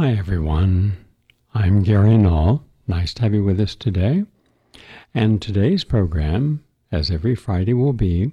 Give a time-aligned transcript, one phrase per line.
[0.00, 0.96] Hi, everyone.
[1.54, 2.64] I'm Gary Null.
[2.86, 4.22] Nice to have you with us today.
[5.12, 8.32] And today's program, as every Friday will be,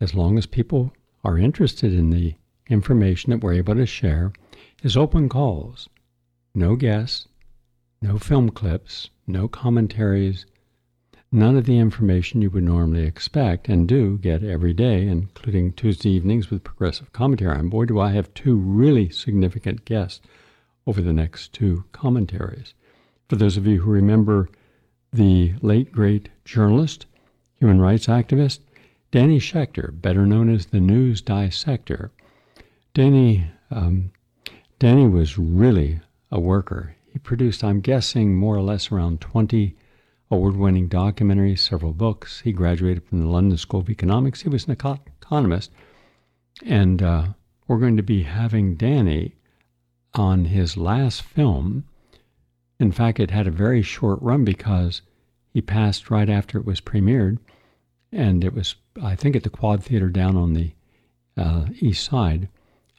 [0.00, 2.36] as long as people are interested in the
[2.70, 4.32] information that we're able to share,
[4.82, 5.90] is open calls.
[6.54, 7.28] No guests,
[8.00, 10.46] no film clips, no commentaries,
[11.30, 16.08] none of the information you would normally expect and do get every day, including Tuesday
[16.08, 17.58] evenings with progressive commentary.
[17.58, 20.22] And boy, do I have two really significant guests
[20.88, 22.72] over the next two commentaries.
[23.28, 24.48] For those of you who remember
[25.12, 27.04] the late great journalist,
[27.56, 28.60] human rights activist,
[29.10, 32.10] Danny Schechter, better known as the news dissector.
[32.94, 34.12] Danny, um,
[34.78, 36.00] Danny was really
[36.30, 36.96] a worker.
[37.12, 39.76] He produced, I'm guessing, more or less around 20
[40.30, 42.40] award winning documentaries, several books.
[42.40, 44.40] He graduated from the London School of Economics.
[44.40, 45.70] He was an economist.
[46.64, 47.26] And uh,
[47.66, 49.34] we're going to be having Danny
[50.18, 51.84] on his last film.
[52.80, 55.02] In fact, it had a very short run because
[55.52, 57.38] he passed right after it was premiered,
[58.12, 60.72] and it was, I think, at the Quad Theater down on the
[61.36, 62.48] uh, east side.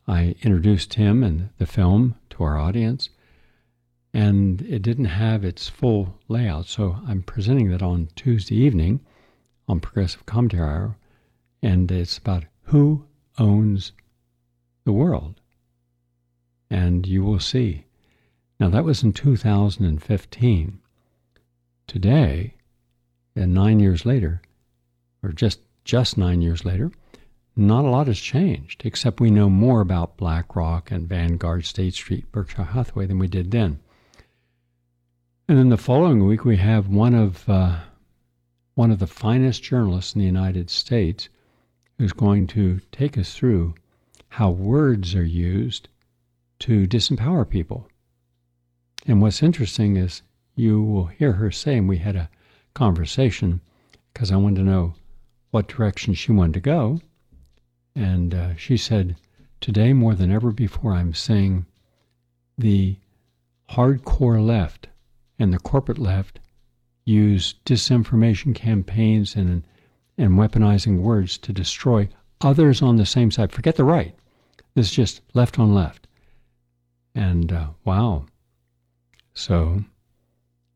[0.07, 3.09] I introduced him and the film to our audience,
[4.13, 6.65] and it didn't have its full layout.
[6.65, 9.01] So I'm presenting that on Tuesday evening
[9.67, 10.97] on Progressive Commentary Hour,
[11.61, 13.05] and it's about who
[13.37, 13.91] owns
[14.83, 15.38] the world
[16.69, 17.85] and you will see.
[18.59, 20.79] Now, that was in 2015.
[21.87, 22.53] Today,
[23.35, 24.41] and nine years later,
[25.23, 26.91] or just, just nine years later,
[27.55, 32.31] not a lot has changed, except we know more about BlackRock and Vanguard, State Street,
[32.31, 33.79] Berkshire Hathaway than we did then.
[35.47, 37.79] And then the following week, we have one of, uh,
[38.75, 41.27] one of the finest journalists in the United States
[41.97, 43.73] who's going to take us through
[44.29, 45.89] how words are used
[46.59, 47.87] to disempower people.
[49.05, 50.21] And what's interesting is
[50.55, 52.29] you will hear her saying we had a
[52.73, 53.61] conversation
[54.13, 54.95] because I wanted to know
[55.51, 57.01] what direction she wanted to go.
[57.95, 59.15] And uh, she said,
[59.61, 61.65] Today, more than ever before, I'm saying
[62.57, 62.97] the
[63.71, 64.87] hardcore left
[65.37, 66.39] and the corporate left
[67.05, 69.63] use disinformation campaigns and,
[70.17, 72.07] and weaponizing words to destroy
[72.41, 73.51] others on the same side.
[73.51, 74.15] Forget the right.
[74.75, 75.98] This is just left on left.
[77.15, 78.25] And uh, wow.
[79.33, 79.83] So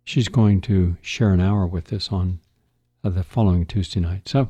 [0.04, 2.40] she's going to share an hour with us on
[3.04, 4.28] uh, the following Tuesday night.
[4.28, 4.50] So,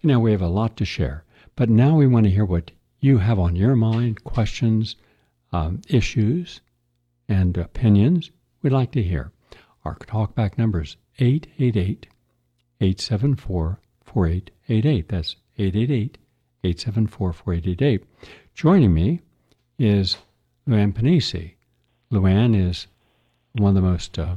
[0.00, 1.24] you know, we have a lot to share.
[1.56, 2.70] But now we want to hear what
[3.00, 4.96] you have on your mind, questions,
[5.52, 6.60] um, issues,
[7.28, 8.30] and opinions.
[8.62, 9.32] We'd like to hear.
[9.84, 12.06] Our talkback number is 888
[12.80, 15.08] 874 4888.
[15.08, 16.18] That's 888
[16.64, 18.04] 874 4888.
[18.54, 19.20] Joining me
[19.78, 20.16] is
[20.68, 21.52] Luann Panisi.
[22.12, 22.86] Luann is
[23.52, 24.36] one of the most uh,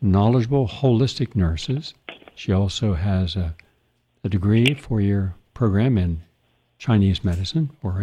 [0.00, 1.94] knowledgeable holistic nurses.
[2.34, 3.54] She also has a,
[4.24, 6.22] a degree, four year program in
[6.78, 8.02] Chinese medicine or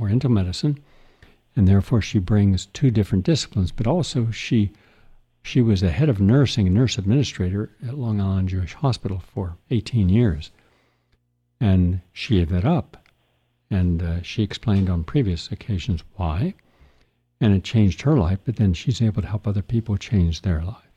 [0.00, 0.78] Oriental medicine,
[1.54, 3.70] and therefore she brings two different disciplines.
[3.70, 4.72] But also, she
[5.42, 9.56] she was the head of nursing and nurse administrator at Long Island Jewish Hospital for
[9.70, 10.50] 18 years,
[11.60, 13.01] and she gave that up.
[13.72, 16.54] And uh, she explained on previous occasions why
[17.40, 20.62] and it changed her life, but then she's able to help other people change their
[20.62, 20.92] life.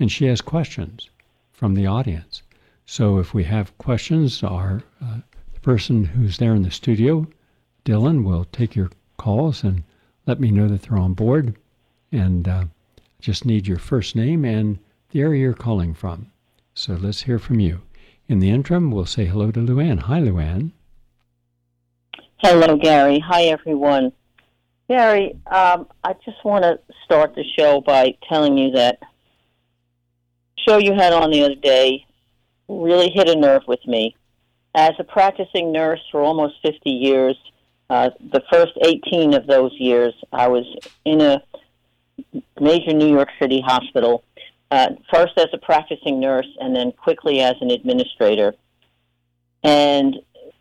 [0.00, 1.10] And she has questions
[1.52, 2.42] from the audience.
[2.86, 5.18] So if we have questions, our uh,
[5.52, 7.26] the person who's there in the studio,
[7.84, 9.82] Dylan, will take your calls and
[10.26, 11.56] let me know that they're on board.
[12.10, 12.64] And uh,
[13.20, 14.78] just need your first name and
[15.10, 16.30] the area you're calling from.
[16.74, 17.82] So let's hear from you.
[18.28, 19.98] In the interim, we'll say hello to Luann.
[19.98, 20.70] Hi, Luann.
[22.40, 23.18] Hello, Gary.
[23.18, 24.12] Hi, everyone.
[24.90, 28.98] Gary, um, I just want to start the show by telling you that
[30.68, 32.04] show you had on the other day
[32.68, 34.14] really hit a nerve with me.
[34.74, 37.38] As a practicing nurse for almost 50 years,
[37.88, 40.66] uh, the first 18 of those years, I was
[41.06, 41.42] in a
[42.60, 44.24] major New York City hospital,
[44.70, 48.54] uh, first as a practicing nurse and then quickly as an administrator.
[49.62, 50.16] And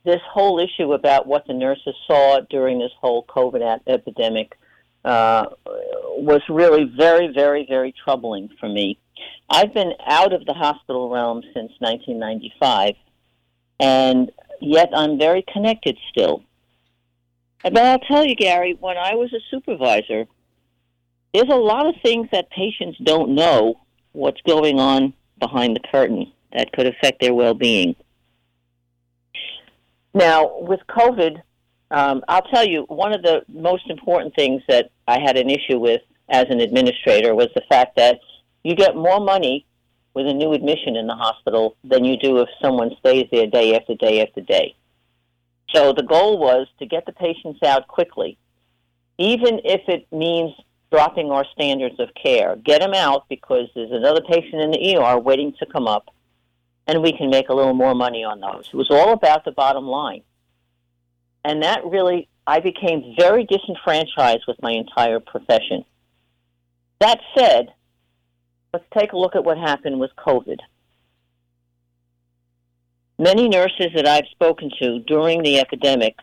[0.06, 4.56] this whole issue about what the nurses saw during this whole COVID epidemic
[5.04, 5.46] uh,
[6.18, 8.98] was really very, very, very troubling for me.
[9.50, 12.96] I've been out of the hospital realm since 1995,
[13.80, 14.31] and
[14.62, 16.44] yet I'm very connected still.
[17.63, 20.25] But I'll tell you, Gary, when I was a supervisor,
[21.34, 23.81] there's a lot of things that patients don't know
[24.12, 27.96] what's going on behind the curtain that could affect their well being.
[30.16, 31.42] Now, with COVID,
[31.92, 35.78] um, I'll tell you, one of the most important things that I had an issue
[35.78, 38.20] with as an administrator was the fact that
[38.64, 39.66] you get more money
[40.14, 43.76] with a new admission in the hospital than you do if someone stays there day
[43.76, 44.74] after day after day.
[45.74, 48.38] So the goal was to get the patients out quickly,
[49.18, 50.54] even if it means
[50.92, 52.56] dropping our standards of care.
[52.56, 56.15] Get them out because there's another patient in the ER waiting to come up,
[56.88, 58.70] and we can make a little more money on those.
[58.72, 60.22] It was all about the bottom line.
[61.44, 65.86] And that really, I became very disenfranchised with my entire profession.
[67.00, 67.74] That said,
[68.74, 70.60] let's take a look at what happened with COVID.
[73.18, 76.16] Many nurses that I've spoken to during the epidemic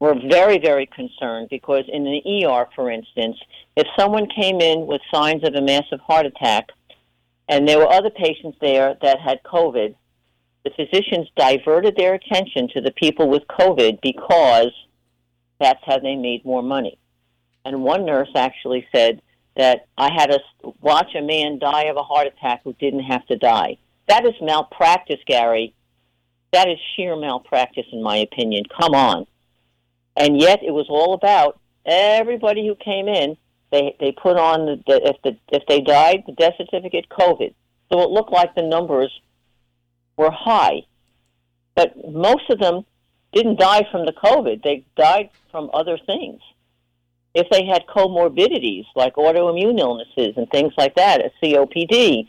[0.00, 3.36] were very, very concerned because in the ER, for instance,
[3.76, 6.70] if someone came in with signs of a massive heart attack
[7.48, 9.94] and there were other patients there that had COVID,
[10.64, 14.72] the physicians diverted their attention to the people with COVID because
[15.60, 16.98] that's how they made more money.
[17.64, 19.22] And one nurse actually said
[19.56, 20.40] that I had to
[20.80, 23.78] watch a man die of a heart attack who didn't have to die.
[24.08, 25.74] That is malpractice, Gary.
[26.52, 28.64] That is sheer malpractice, in my opinion.
[28.80, 29.26] Come on.
[30.16, 33.36] And yet, it was all about everybody who came in.
[33.72, 37.54] They they put on the, if the if they died, the death certificate COVID.
[37.90, 39.10] So it looked like the numbers
[40.16, 40.82] were high,
[41.74, 42.84] but most of them
[43.32, 44.62] didn't die from the COVID.
[44.62, 46.40] They died from other things.
[47.34, 52.26] If they had comorbidities like autoimmune illnesses and things like that, a COPD,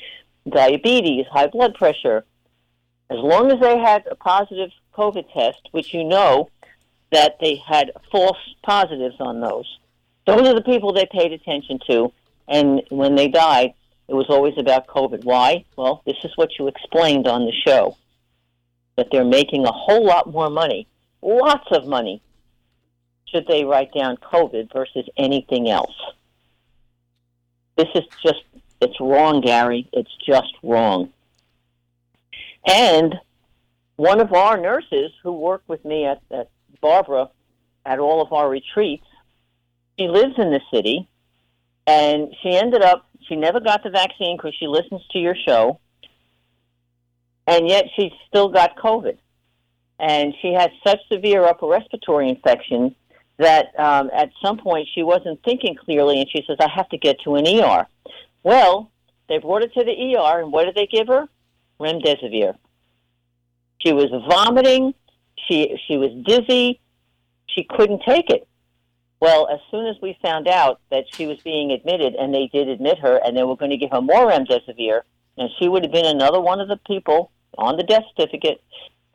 [0.49, 2.23] diabetes, high blood pressure,
[3.09, 6.49] as long as they had a positive COVID test, which you know
[7.11, 9.77] that they had false positives on those,
[10.25, 12.11] those are the people they paid attention to.
[12.47, 13.73] And when they died,
[14.07, 15.23] it was always about COVID.
[15.23, 15.65] Why?
[15.75, 17.97] Well, this is what you explained on the show
[18.95, 20.87] that they're making a whole lot more money,
[21.21, 22.21] lots of money,
[23.25, 25.95] should they write down COVID versus anything else.
[27.75, 28.43] This is just
[28.81, 29.87] it's wrong, Gary.
[29.93, 31.11] It's just wrong.
[32.67, 33.15] And
[33.95, 36.49] one of our nurses who worked with me at, at
[36.81, 37.29] Barbara
[37.85, 39.05] at all of our retreats,
[39.97, 41.07] she lives in the city,
[41.85, 45.79] and she ended up, she never got the vaccine because she listens to your show,
[47.47, 49.17] and yet she still got COVID.
[49.99, 52.95] And she had such severe upper respiratory infection
[53.37, 56.97] that um, at some point she wasn't thinking clearly, and she says, I have to
[56.97, 57.87] get to an ER.
[58.43, 58.91] Well,
[59.29, 61.27] they brought her to the ER, and what did they give her?
[61.79, 62.55] Remdesivir.
[63.79, 64.93] She was vomiting.
[65.47, 66.79] She she was dizzy.
[67.47, 68.47] She couldn't take it.
[69.23, 72.67] Well, as soon as we found out that she was being admitted, and they did
[72.67, 75.03] admit her, and they were going to give her more remdesivir,
[75.37, 78.61] and she would have been another one of the people on the death certificate.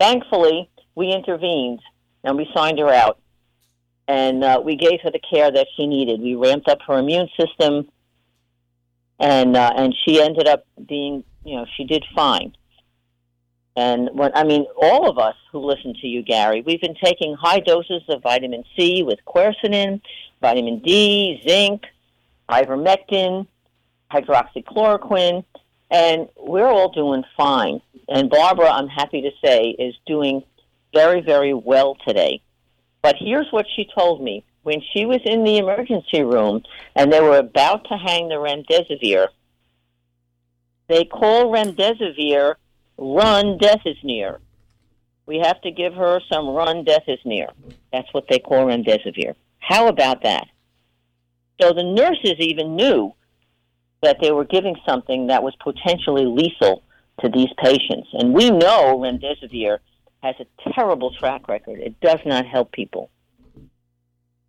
[0.00, 1.80] Thankfully, we intervened
[2.24, 3.18] and we signed her out,
[4.08, 6.22] and uh, we gave her the care that she needed.
[6.22, 7.90] We ramped up her immune system
[9.18, 12.56] and uh, and she ended up being, you know, she did fine.
[13.78, 17.60] And I mean, all of us who listen to you, Gary, we've been taking high
[17.60, 20.00] doses of vitamin C with quercetin,
[20.40, 21.84] vitamin D, zinc,
[22.50, 23.46] ivermectin,
[24.10, 25.44] hydroxychloroquine,
[25.92, 27.80] and we're all doing fine.
[28.08, 30.42] And Barbara, I'm happy to say, is doing
[30.92, 32.42] very, very well today.
[33.00, 36.64] But here's what she told me when she was in the emergency room
[36.96, 39.28] and they were about to hang the remdesivir,
[40.88, 42.56] they call remdesivir
[42.98, 44.40] run death is near.
[45.26, 47.48] We have to give her some run death is near.
[47.92, 49.34] That's what they call remdesivir.
[49.58, 50.46] How about that?
[51.60, 53.14] So the nurses even knew
[54.02, 56.82] that they were giving something that was potentially lethal
[57.20, 58.08] to these patients.
[58.12, 59.78] And we know remdesivir
[60.22, 61.80] has a terrible track record.
[61.80, 63.10] It does not help people.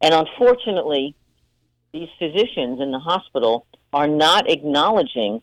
[0.01, 1.15] And unfortunately,
[1.93, 5.41] these physicians in the hospital are not acknowledging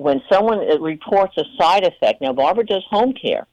[0.00, 2.20] when someone reports a side effect.
[2.20, 3.46] Now, Barbara does home care.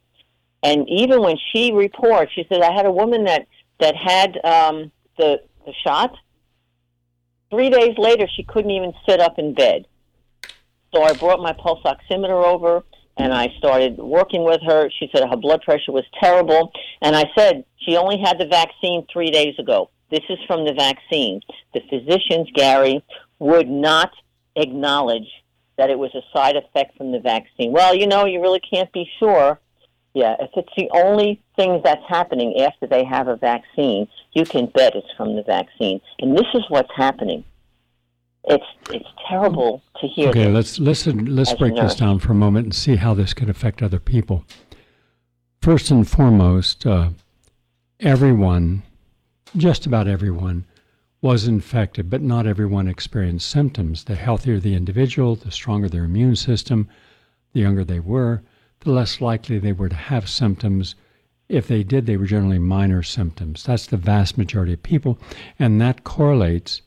[0.64, 3.48] And even when she reports, she said, I had a woman that,
[3.80, 6.16] that had um, the, the shot.
[7.52, 9.86] Three days later, she couldn't even sit up in bed.
[10.94, 12.84] So I brought my pulse oximeter over
[13.18, 14.90] and I started working with her.
[15.00, 16.72] She said her blood pressure was terrible.
[17.02, 19.90] And I said, she only had the vaccine three days ago.
[20.10, 21.42] This is from the vaccine.
[21.74, 23.04] The physicians, Gary,
[23.40, 24.12] would not
[24.56, 25.28] acknowledge
[25.78, 27.72] that it was a side effect from the vaccine.
[27.72, 29.60] Well, you know, you really can't be sure.
[30.14, 34.66] Yeah, if it's the only thing that's happening after they have a vaccine, you can
[34.68, 36.02] bet it's from the vaccine.
[36.20, 37.44] And this is what's happening.
[38.46, 40.30] It's it's terrible to hear.
[40.30, 41.36] Okay, let's listen.
[41.36, 44.46] Let's break this down for a moment and see how this could affect other people.
[45.62, 47.10] First and foremost, uh,
[48.00, 48.84] everyone,
[49.56, 50.66] just about everyone,
[51.22, 54.04] was infected, but not everyone experienced symptoms.
[54.04, 56.88] The healthier the individual, the stronger their immune system,
[57.54, 58.44] the younger they were,
[58.82, 60.96] the less likely they were to have symptoms.
[61.50, 63.64] If they did, they were generally minor symptoms.
[63.64, 65.18] That's the vast majority of people,
[65.58, 66.82] and that correlates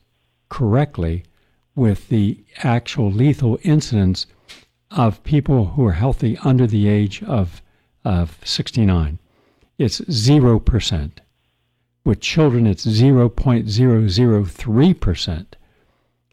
[0.49, 1.25] correctly
[1.75, 4.27] with the actual lethal incidence
[4.91, 7.61] of people who are healthy under the age of,
[8.03, 9.19] of 69.
[9.77, 11.11] It's 0%.
[12.03, 15.45] With children, it's 0.003%.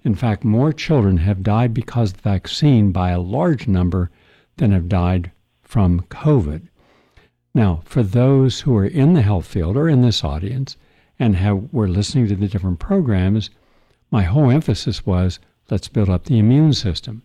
[0.03, 4.11] In fact, more children have died because of the vaccine by a large number
[4.57, 6.69] than have died from COVID.
[7.55, 10.79] Now, for those who are in the health field or in this audience
[11.19, 13.51] and have, were listening to the different programs,
[14.11, 15.39] my whole emphasis was
[15.71, 17.23] let's build up the immune system.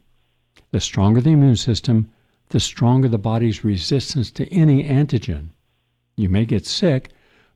[0.72, 2.10] The stronger the immune system,
[2.50, 5.52] the stronger the body's resistance to any antigen.
[6.18, 7.12] You may get sick,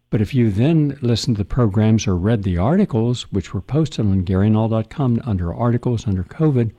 [0.10, 4.06] but if you then listened to the programs or read the articles, which were posted
[4.06, 6.72] on GaryNull.com under articles under COVID,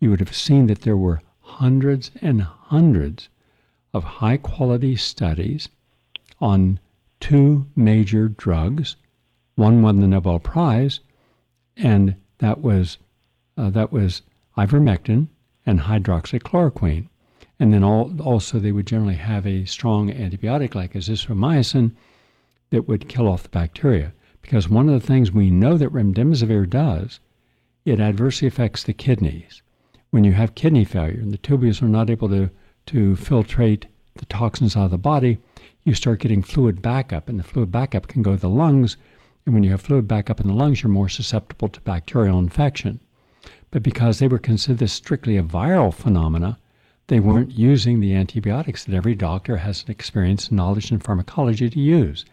[0.00, 3.28] you would have seen that there were hundreds and hundreds
[3.92, 5.68] of high quality studies
[6.40, 6.80] on
[7.20, 8.96] two major drugs.
[9.54, 10.98] One won the Nobel Prize,
[11.76, 12.98] and that was
[13.56, 14.22] uh, that was
[14.58, 15.28] ivermectin
[15.64, 17.08] and hydroxychloroquine.
[17.60, 21.92] And then all, also they would generally have a strong antibiotic like azithromycin
[22.74, 24.12] that would kill off the bacteria.
[24.42, 27.20] Because one of the things we know that remdesivir does,
[27.84, 29.62] it adversely affects the kidneys.
[30.10, 32.50] When you have kidney failure and the tubules are not able to,
[32.86, 33.84] to filtrate
[34.16, 35.38] the toxins out of the body,
[35.84, 38.96] you start getting fluid backup, and the fluid backup can go to the lungs.
[39.46, 43.00] And when you have fluid backup in the lungs, you're more susceptible to bacterial infection.
[43.70, 46.58] But because they were considered strictly a viral phenomena,
[47.06, 51.80] they weren't using the antibiotics that every doctor has an experience, knowledge, and pharmacology to
[51.80, 52.24] use.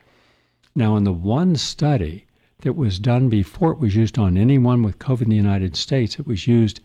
[0.75, 2.25] Now, in the one study
[2.59, 6.19] that was done before it was used on anyone with COVID in the United States,
[6.19, 6.79] it was used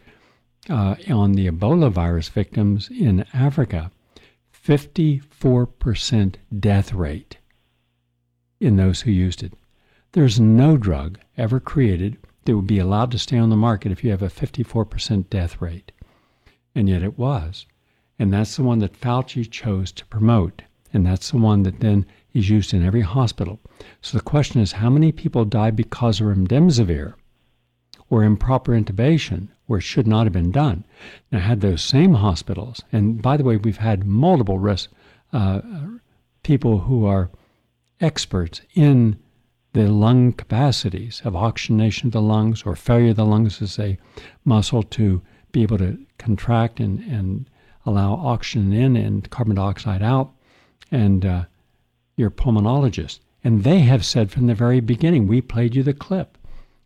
[0.69, 3.90] uh, on the Ebola virus victims in Africa,
[4.52, 7.38] 54% death rate
[8.59, 9.52] in those who used it.
[10.12, 14.02] There's no drug ever created that would be allowed to stay on the market if
[14.02, 15.93] you have a 54% death rate.
[16.75, 17.66] And yet it was.
[18.19, 20.62] And that's the one that Fauci chose to promote.
[20.93, 23.59] And that's the one that then is used in every hospital.
[24.02, 27.14] So the question is how many people die because of remdesivir
[28.11, 30.85] or improper intubation where it should not have been done?
[31.33, 34.88] Now, had those same hospitals, and by the way, we've had multiple res-
[35.33, 35.61] uh,
[36.43, 37.31] people who are
[38.00, 39.19] experts in
[39.73, 43.99] the lung capacities of oxygenation of the lungs or failure of the lungs as a
[44.45, 47.49] muscle to be able to contract and, and
[47.87, 50.33] allow oxygen in and carbon dioxide out.
[50.90, 51.45] And uh,
[52.16, 53.20] your pulmonologist.
[53.44, 56.38] And they have said from the very beginning, we played you the clip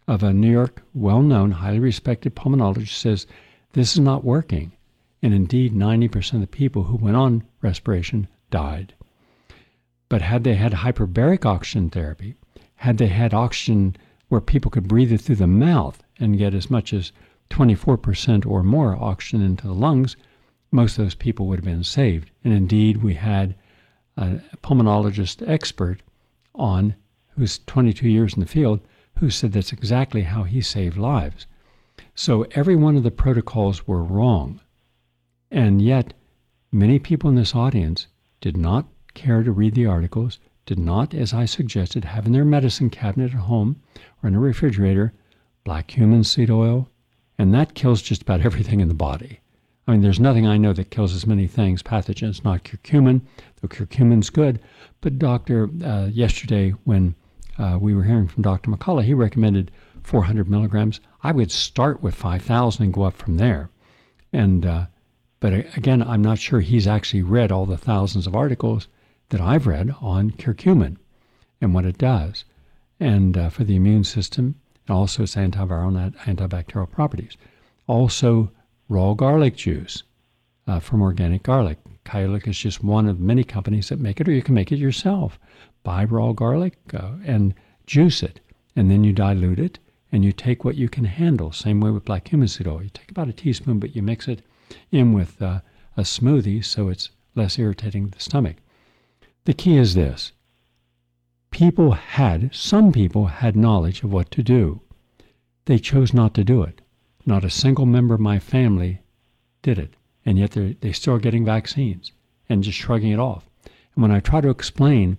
[0.06, 3.26] of a New York well known, highly respected pulmonologist says,
[3.72, 4.72] this is not working.
[5.22, 8.94] And indeed, 90% of the people who went on respiration died.
[10.08, 12.34] But had they had hyperbaric oxygen therapy,
[12.74, 13.96] had they had oxygen
[14.28, 17.12] where people could breathe it through the mouth and get as much as
[17.50, 20.16] 24% or more oxygen into the lungs,
[20.72, 22.30] most of those people would have been saved.
[22.42, 23.54] And indeed, we had
[24.20, 26.02] a pulmonologist expert
[26.54, 26.94] on,
[27.30, 28.80] who's 22 years in the field,
[29.18, 31.46] who said that's exactly how he saved lives.
[32.14, 34.60] So every one of the protocols were wrong.
[35.50, 36.14] And yet,
[36.70, 38.06] many people in this audience
[38.40, 42.44] did not care to read the articles, did not, as I suggested, have in their
[42.44, 43.80] medicine cabinet at home
[44.22, 45.12] or in a refrigerator
[45.64, 46.88] black cumin seed oil,
[47.38, 49.39] and that kills just about everything in the body.
[49.90, 53.22] I mean, there's nothing I know that kills as many things, pathogens, not curcumin,
[53.60, 54.60] though curcumin's good.
[55.00, 57.16] But doctor, uh, yesterday when
[57.58, 58.70] uh, we were hearing from Dr.
[58.70, 59.72] McCullough, he recommended
[60.04, 61.00] 400 milligrams.
[61.24, 63.68] I would start with 5,000 and go up from there.
[64.32, 64.86] And uh,
[65.40, 68.86] but again, I'm not sure he's actually read all the thousands of articles
[69.30, 70.98] that I've read on curcumin
[71.60, 72.44] and what it does,
[73.00, 74.54] and uh, for the immune system,
[74.86, 77.36] and also its antiviral and antibacterial properties.
[77.88, 78.52] Also,
[78.90, 80.02] raw garlic juice
[80.66, 81.78] uh, from organic garlic.
[82.04, 84.78] Kyolic is just one of many companies that make it, or you can make it
[84.78, 85.38] yourself.
[85.84, 87.54] Buy raw garlic uh, and
[87.86, 88.40] juice it,
[88.74, 89.78] and then you dilute it,
[90.10, 91.52] and you take what you can handle.
[91.52, 92.82] Same way with black cumin seed oil.
[92.82, 94.42] You take about a teaspoon, but you mix it
[94.90, 95.60] in with uh,
[95.96, 98.56] a smoothie so it's less irritating to the stomach.
[99.44, 100.32] The key is this
[101.52, 104.80] people had, some people had knowledge of what to do.
[105.66, 106.80] They chose not to do it.
[107.26, 109.00] Not a single member of my family
[109.62, 112.12] did it, and yet they're, still are getting vaccines
[112.48, 113.48] and just shrugging it off.
[113.94, 115.18] And when I try to explain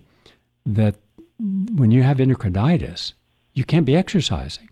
[0.66, 0.96] that
[1.38, 3.12] when you have endocarditis,
[3.54, 4.68] you can't be exercising.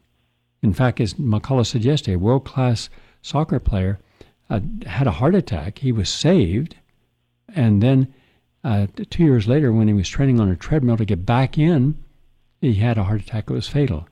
[0.63, 2.91] In fact, as McCullough said yesterday, a world class
[3.23, 3.99] soccer player
[4.49, 5.79] uh, had a heart attack.
[5.79, 6.77] He was saved.
[7.55, 8.13] And then
[8.63, 11.97] uh, two years later, when he was training on a treadmill to get back in,
[12.61, 14.07] he had a heart attack that was fatal.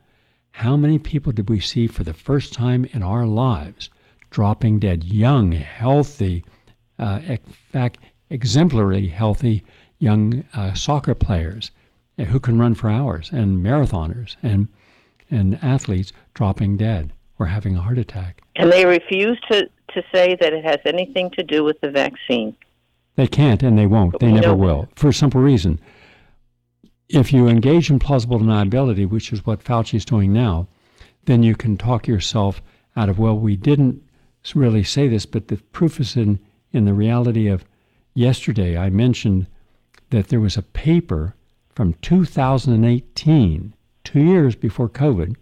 [0.59, 3.91] How many people did we see for the first time in our lives
[4.29, 5.05] dropping dead?
[5.05, 6.45] Young, healthy,
[6.99, 7.39] uh, in
[7.71, 7.99] fact,
[8.29, 9.63] exemplary healthy
[10.01, 11.71] young uh, soccer players
[12.17, 14.67] who can run for hours, and marathoners, and
[15.31, 18.43] and athletes dropping dead or having a heart attack.
[18.57, 22.57] And they refuse to, to say that it has anything to do with the vaccine.
[23.15, 24.19] They can't and they won't.
[24.19, 24.89] They never will.
[24.97, 25.79] For a simple reason.
[27.09, 30.69] If you engage in plausible deniability, which is what Fauci is doing now,
[31.25, 32.61] then you can talk yourself
[32.97, 34.03] out of, well, we didn't
[34.55, 36.39] really say this, but the proof is in,
[36.73, 37.65] in the reality of
[38.15, 38.77] yesterday.
[38.77, 39.47] I mentioned
[40.11, 41.35] that there was a paper
[41.75, 43.75] from 2018
[44.05, 45.37] two years before COVID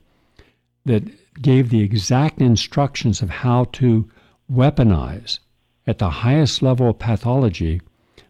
[0.85, 1.03] that
[1.43, 4.09] gave the exact instructions of how to
[4.53, 5.39] weaponize
[5.87, 7.81] at the highest level of pathology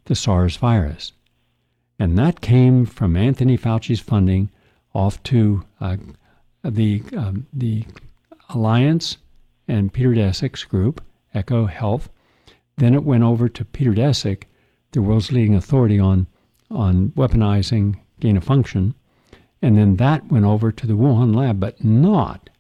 [0.07, 1.13] the SARS virus.
[1.99, 4.51] And that came from Anthony Fauci's funding
[4.95, 5.97] off to uh,
[6.63, 7.85] the, um, the
[8.51, 9.17] Alliance
[9.67, 11.03] and Peter Daszak's group,
[11.35, 12.09] EcoHealth.
[12.77, 14.45] Then it went over to Peter Daszak,
[14.93, 16.27] the world's leading authority on,
[16.71, 18.95] on weaponizing gain of function.
[19.63, 22.51] And then that went over to the Wuhan lab, but not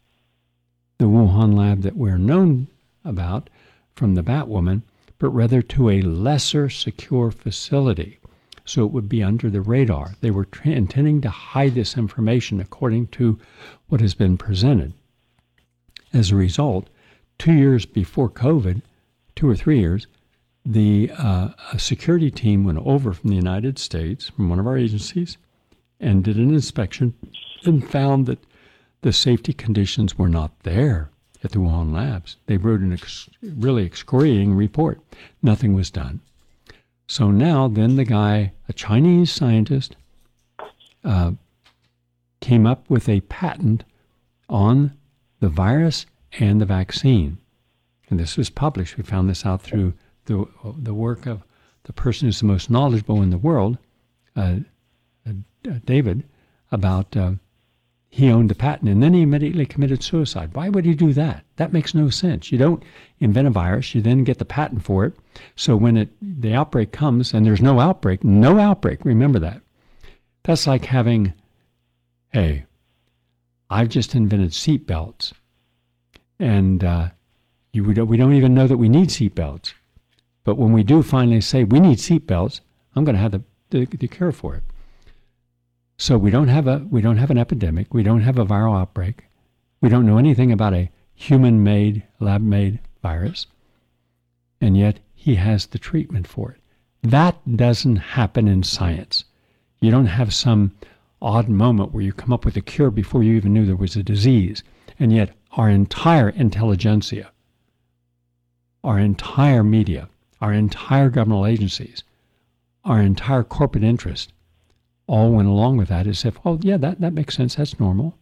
[0.99, 2.69] the Wuhan lab that we're known
[3.05, 3.51] about
[3.95, 4.83] from the Batwoman,
[5.19, 8.19] but rather to a lesser secure facility.
[8.67, 10.15] So it would be under the radar.
[10.21, 13.39] They were tra- intending to hide this information according to
[13.89, 14.93] what has been presented.
[16.13, 16.89] As a result,
[17.39, 18.83] two years before COVID,
[19.35, 20.07] two or three years,
[20.65, 25.39] the uh, security team went over from the United States, from one of our agencies,
[26.01, 27.15] and did an inspection
[27.65, 28.45] and found that
[29.03, 31.11] the safety conditions were not there
[31.45, 32.37] at the Wuhan labs.
[32.47, 35.01] They wrote an ex- really excoriating report.
[35.43, 36.21] Nothing was done.
[37.07, 39.97] So now, then the guy, a Chinese scientist,
[41.05, 41.33] uh,
[42.41, 43.85] came up with a patent
[44.49, 44.97] on
[45.41, 46.07] the virus
[46.39, 47.39] and the vaccine.
[48.09, 48.97] And this was published.
[48.97, 49.95] We found this out through
[50.27, 50.47] the,
[50.79, 51.43] the work of
[51.85, 53.79] the person who's the most knowledgeable in the world,
[54.35, 54.57] uh,
[55.27, 55.33] uh,
[55.85, 56.25] David
[56.71, 57.33] about uh,
[58.17, 60.55] he owned the patent and then he immediately committed suicide.
[60.55, 61.45] Why would he do that?
[61.57, 62.51] That makes no sense.
[62.51, 62.83] You don't
[63.21, 65.13] invent a virus, you then get the patent for it.
[65.55, 69.61] So when it the outbreak comes and there's no outbreak, no outbreak, remember that.
[70.45, 71.35] That's like having,
[72.33, 72.65] hey,
[73.69, 75.35] I've just invented seat belts,
[76.39, 77.09] and uh,
[77.75, 79.75] you we don't, we don't even know that we need seat belts.
[80.43, 82.63] But when we do finally say we need seat belts,
[82.95, 84.63] I'm going to have the, the, the cure for it.
[85.99, 87.95] So we don't have a we don't have an epidemic.
[87.95, 89.25] We don't have a viral outbreak.
[89.81, 93.47] We don't know anything about a human-made, lab-made virus,
[94.61, 96.61] and yet he has the treatment for it.
[97.03, 99.25] That doesn't happen in science.
[99.81, 100.73] You don't have some
[101.23, 103.97] odd moment where you come up with a cure before you even knew there was
[103.97, 104.63] a disease.
[104.99, 107.31] And yet, our entire intelligentsia,
[108.85, 110.09] our entire media,
[110.41, 112.05] our entire governmental agencies,
[112.85, 114.33] our entire corporate interest
[115.07, 117.55] all went along with that as if, oh, yeah, that, that makes sense.
[117.55, 118.19] That's normal.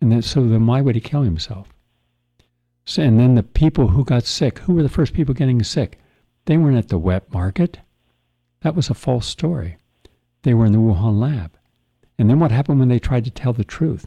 [0.00, 1.68] And then, so then why would he kill himself?
[2.84, 5.98] So, and then the people who got sick, who were the first people getting sick?
[6.46, 7.80] They weren't at the wet market.
[8.60, 9.76] That was a false story.
[10.42, 11.52] They were in the Wuhan lab.
[12.18, 14.06] And then what happened when they tried to tell the truth?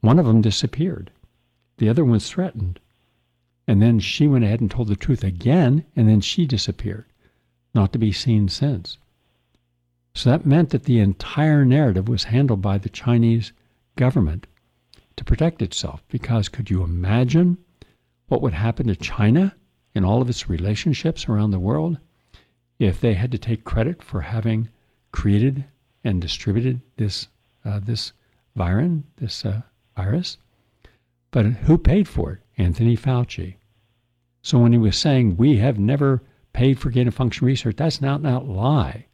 [0.00, 1.10] One of them disappeared.
[1.78, 2.80] The other one was threatened.
[3.68, 7.06] And then she went ahead and told the truth again, and then she disappeared,
[7.74, 8.98] not to be seen since.
[10.14, 13.52] So that meant that the entire narrative was handled by the Chinese
[13.96, 14.46] government
[15.16, 16.02] to protect itself.
[16.08, 17.58] Because could you imagine
[18.28, 19.54] what would happen to China
[19.94, 21.98] in all of its relationships around the world
[22.78, 24.68] if they had to take credit for having
[25.12, 25.64] created
[26.04, 27.28] and distributed this
[27.64, 28.12] uh, this
[28.56, 29.62] virin, this uh,
[29.96, 30.36] virus?
[31.30, 32.38] But who paid for it?
[32.58, 33.56] Anthony Fauci.
[34.42, 36.22] So when he was saying we have never
[36.52, 39.06] paid for gain of function research, that's an out and out lie.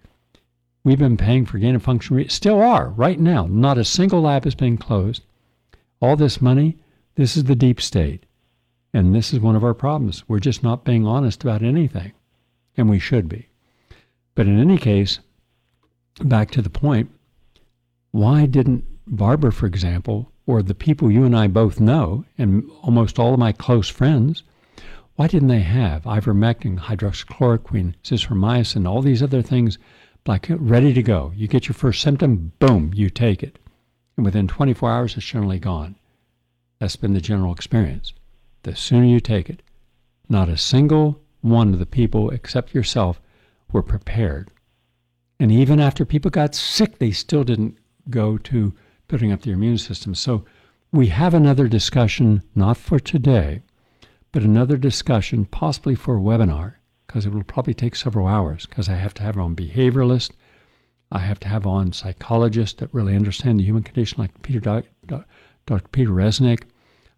[0.85, 3.47] We've been paying for gain of function, re- still are right now.
[3.47, 5.23] Not a single lab has been closed.
[6.01, 6.77] All this money,
[7.17, 8.25] this is the deep state.
[8.95, 10.25] And this is one of our problems.
[10.29, 12.13] We're just not being honest about anything.
[12.77, 13.49] And we should be.
[14.35, 15.19] But in any case,
[16.23, 17.11] back to the point,
[18.13, 23.19] why didn't Barbara, for example, or the people you and I both know, and almost
[23.19, 24.43] all of my close friends,
[25.17, 29.77] why didn't they have ivermectin, hydroxychloroquine, zithromycin, all these other things
[30.29, 31.33] like ready to go.
[31.35, 33.59] You get your first symptom, boom, you take it.
[34.17, 35.97] And within 24 hours, it's generally gone.
[36.79, 38.13] That's been the general experience.
[38.63, 39.63] The sooner you take it,
[40.29, 43.21] not a single one of the people except yourself
[43.73, 44.51] were prepared.
[45.41, 47.79] And even after people got sick, they still didn't
[48.11, 48.75] go to
[49.07, 50.15] building up their immune system.
[50.15, 50.45] So
[50.93, 53.63] we have another discussion, not for today,
[54.33, 56.75] but another discussion, possibly for a webinar,
[57.09, 60.33] because it will probably take several hours, because I have to have on behavioralists,
[61.11, 65.89] I have to have on psychologists that really understand the human condition, like Peter Dr.
[65.91, 66.65] Peter Resnick.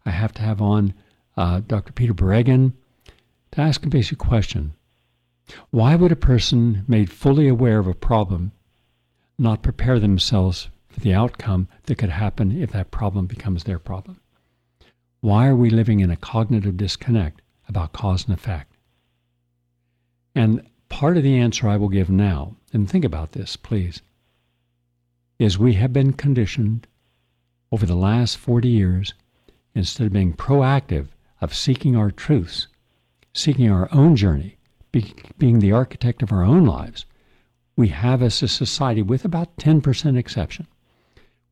[0.05, 0.93] I have to have on
[1.35, 1.91] uh, Dr.
[1.91, 2.71] Peter Breggin
[3.51, 4.73] to ask a basic question.
[5.71, 8.53] Why would a person made fully aware of a problem
[9.37, 14.21] not prepare themselves for the outcome that could happen if that problem becomes their problem?
[15.19, 18.70] Why are we living in a cognitive disconnect about cause and effect?
[20.33, 24.01] And part of the answer I will give now, and think about this, please,
[25.39, 26.87] is we have been conditioned
[27.71, 29.13] over the last 40 years,
[29.73, 31.07] instead of being proactive
[31.39, 32.67] of seeking our truths,
[33.33, 34.57] seeking our own journey,
[34.91, 37.05] be, being the architect of our own lives,
[37.75, 40.67] we have as a society, with about 10% exception,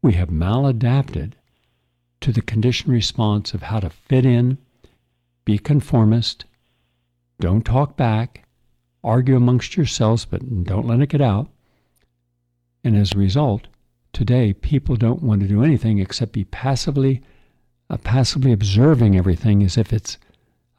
[0.02, 1.34] we have maladapted
[2.22, 4.58] to the conditioned response of how to fit in,
[5.46, 6.46] be conformist,
[7.40, 8.46] don't talk back,
[9.04, 11.48] argue amongst yourselves, but don't let it get out.
[12.84, 13.68] And as a result,
[14.14, 17.22] today people don't want to do anything except be passively,
[17.90, 20.18] uh, passively observing everything as if it's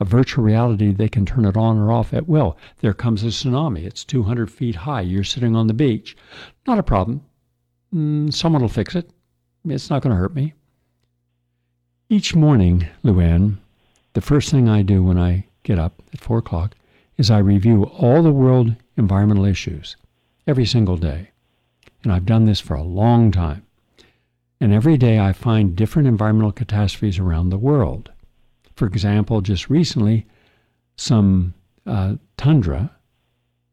[0.00, 0.92] a virtual reality.
[0.92, 2.56] They can turn it on or off at will.
[2.80, 3.84] There comes a tsunami.
[3.84, 5.02] It's 200 feet high.
[5.02, 6.16] You're sitting on the beach.
[6.66, 7.22] Not a problem.
[7.94, 9.10] Mm, someone will fix it.
[9.64, 10.54] It's not going to hurt me.
[12.08, 13.58] Each morning, Luann,
[14.14, 16.74] the first thing I do when I get up at four o'clock
[17.20, 19.94] is I review all the world environmental issues
[20.46, 21.28] every single day.
[22.02, 23.62] And I've done this for a long time.
[24.58, 28.10] And every day I find different environmental catastrophes around the world.
[28.74, 30.26] For example, just recently,
[30.96, 31.52] some
[31.86, 32.90] uh, tundra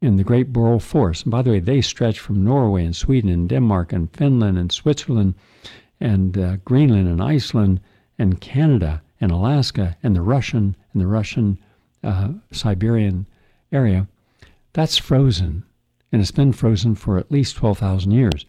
[0.02, 1.24] in the Great Boreal Forest.
[1.24, 4.74] And by the way, they stretch from Norway and Sweden and Denmark and Finland and
[4.74, 5.36] Switzerland
[6.02, 7.80] and uh, Greenland and Iceland
[8.20, 11.58] and Canada and Alaska and the Russian and the Russian
[12.04, 13.26] uh, Siberian
[13.72, 14.08] area,
[14.74, 15.64] that's frozen.
[16.12, 18.46] And it's been frozen for at least 12,000 years.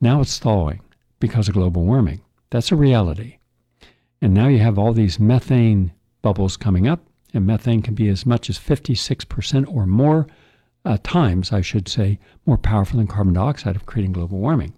[0.00, 0.80] Now it's thawing
[1.18, 2.20] because of global warming.
[2.50, 3.38] That's a reality.
[4.22, 8.26] And now you have all these methane bubbles coming up, and methane can be as
[8.26, 10.26] much as 56% or more
[10.84, 14.74] uh, times, I should say, more powerful than carbon dioxide of creating global warming.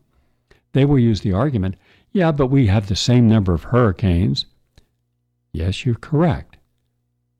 [0.72, 1.76] They will use the argument
[2.12, 4.44] yeah, but we have the same number of hurricanes.
[5.52, 6.59] Yes, you're correct.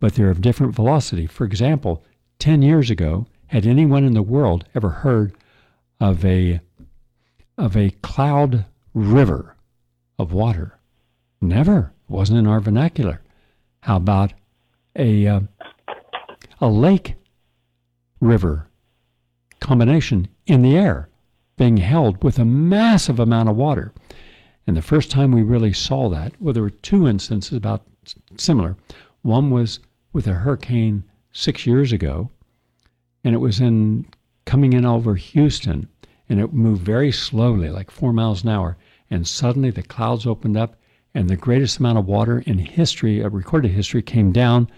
[0.01, 1.27] But they're of different velocity.
[1.27, 2.03] For example,
[2.43, 5.33] 10 years ago, had anyone in the world ever heard
[6.01, 6.59] of a
[7.57, 9.55] of a cloud river
[10.19, 10.77] of water?
[11.41, 11.93] Never.
[12.09, 13.23] It wasn't in our vernacular.
[13.83, 14.33] How about
[14.97, 15.41] a uh,
[16.61, 17.15] a lake
[18.21, 18.67] river
[19.61, 21.09] combination in the air
[21.57, 23.93] being held with a massive amount of water?
[24.67, 27.87] And the first time we really saw that, well, there were two instances about
[28.37, 28.77] similar.
[29.21, 29.79] One was
[30.13, 32.31] with a hurricane six years ago,
[33.25, 34.07] and it was in
[34.45, 35.89] coming in over Houston,
[36.29, 38.77] and it moved very slowly, like four miles an hour.
[39.11, 40.77] And suddenly the clouds opened up,
[41.15, 44.71] and the greatest amount of water in history, a recorded history, came down,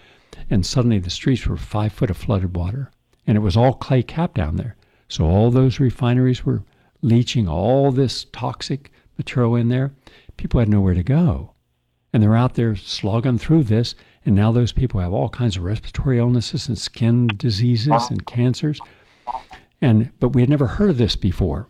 [0.49, 2.91] and suddenly the streets were five foot of flooded water.
[3.25, 4.75] And it was all clay cap down there.
[5.07, 6.63] So all those refineries were
[7.01, 9.93] leaching all this toxic material in there,
[10.37, 11.53] people had nowhere to go.
[12.11, 13.95] And they're out there slogging through this.
[14.25, 18.79] And now those people have all kinds of respiratory illnesses and skin diseases and cancers.
[19.81, 21.67] And but we had never heard of this before.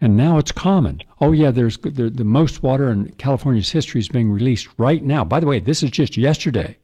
[0.00, 1.00] And now it's common.
[1.20, 5.24] Oh yeah, there's the, the most water in California's history is being released right now.
[5.24, 6.76] By the way, this is just yesterday.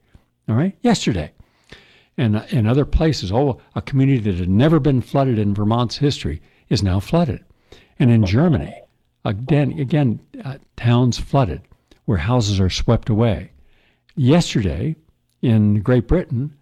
[0.48, 1.32] All right, yesterday.
[2.16, 6.40] And in other places, oh, a community that had never been flooded in Vermont's history
[6.68, 7.44] is now flooded.
[7.98, 8.74] And in Germany,
[9.24, 11.62] Again, again uh, towns flooded
[12.06, 13.50] where houses are swept away.
[14.16, 14.96] Yesterday
[15.42, 16.54] in Great Britain,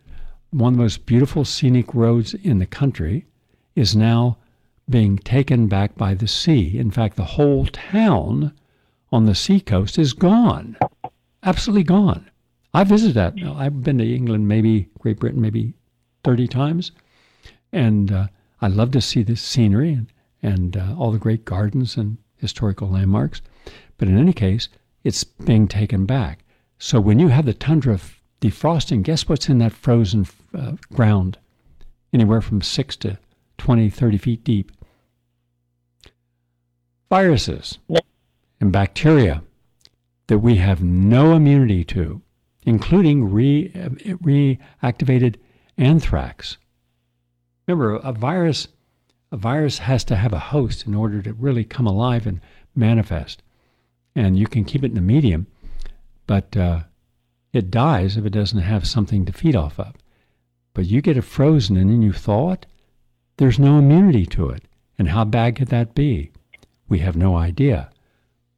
[0.51, 3.27] one of the most beautiful scenic roads in the country
[3.75, 4.39] is now
[4.89, 6.79] being taken back by the sea.
[6.79, 8.53] In fact, the whole town
[9.11, 10.77] on the seacoast is gone,
[11.43, 12.31] absolutely gone.
[12.73, 13.35] I visited that.
[13.57, 15.75] I've been to England, maybe Great Britain, maybe
[16.25, 16.93] 30 times.
[17.73, 18.27] And uh,
[18.61, 20.13] I love to see the scenery and,
[20.43, 23.41] and uh, all the great gardens and historical landmarks.
[23.97, 24.69] But in any case,
[25.05, 26.45] it's being taken back.
[26.79, 27.99] So when you have the tundra
[28.41, 31.39] defrosting, guess what's in that frozen uh, ground?
[32.13, 33.19] Anywhere from 6 to
[33.59, 34.73] 20, 30 feet deep.
[37.09, 37.79] viruses
[38.61, 39.43] and bacteria
[40.27, 42.21] that we have no immunity to,
[42.63, 45.37] including re, reactivated
[45.79, 46.59] anthrax.
[47.67, 48.69] Remember, a virus
[49.33, 52.41] a virus has to have a host in order to really come alive and
[52.77, 53.43] manifest.
[54.15, 55.49] And you can keep it in the medium,
[56.29, 56.85] but uh,
[57.57, 59.95] it dies if it doesn't have something to feed off of.
[60.75, 62.67] But you get it frozen and then you thaw it,
[63.39, 64.63] there's no immunity to it.
[64.99, 66.31] And how bad could that be?
[66.89, 67.91] We have no idea.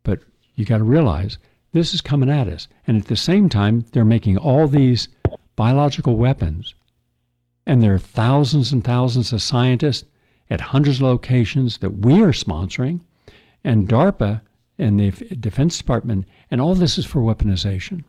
[0.02, 0.20] But
[0.54, 1.38] you got to realize
[1.72, 2.68] this is coming at us.
[2.86, 5.08] And at the same time, they're making all these
[5.56, 6.74] biological weapons.
[7.66, 10.04] And there are thousands and thousands of scientists
[10.50, 13.00] at hundreds of locations that we are sponsoring,
[13.64, 14.40] and DARPA
[14.78, 18.04] and the Defense Department, and all this is for weaponization.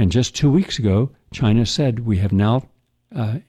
[0.00, 2.70] And just two weeks ago, China said we have now
[3.14, 3.40] uh,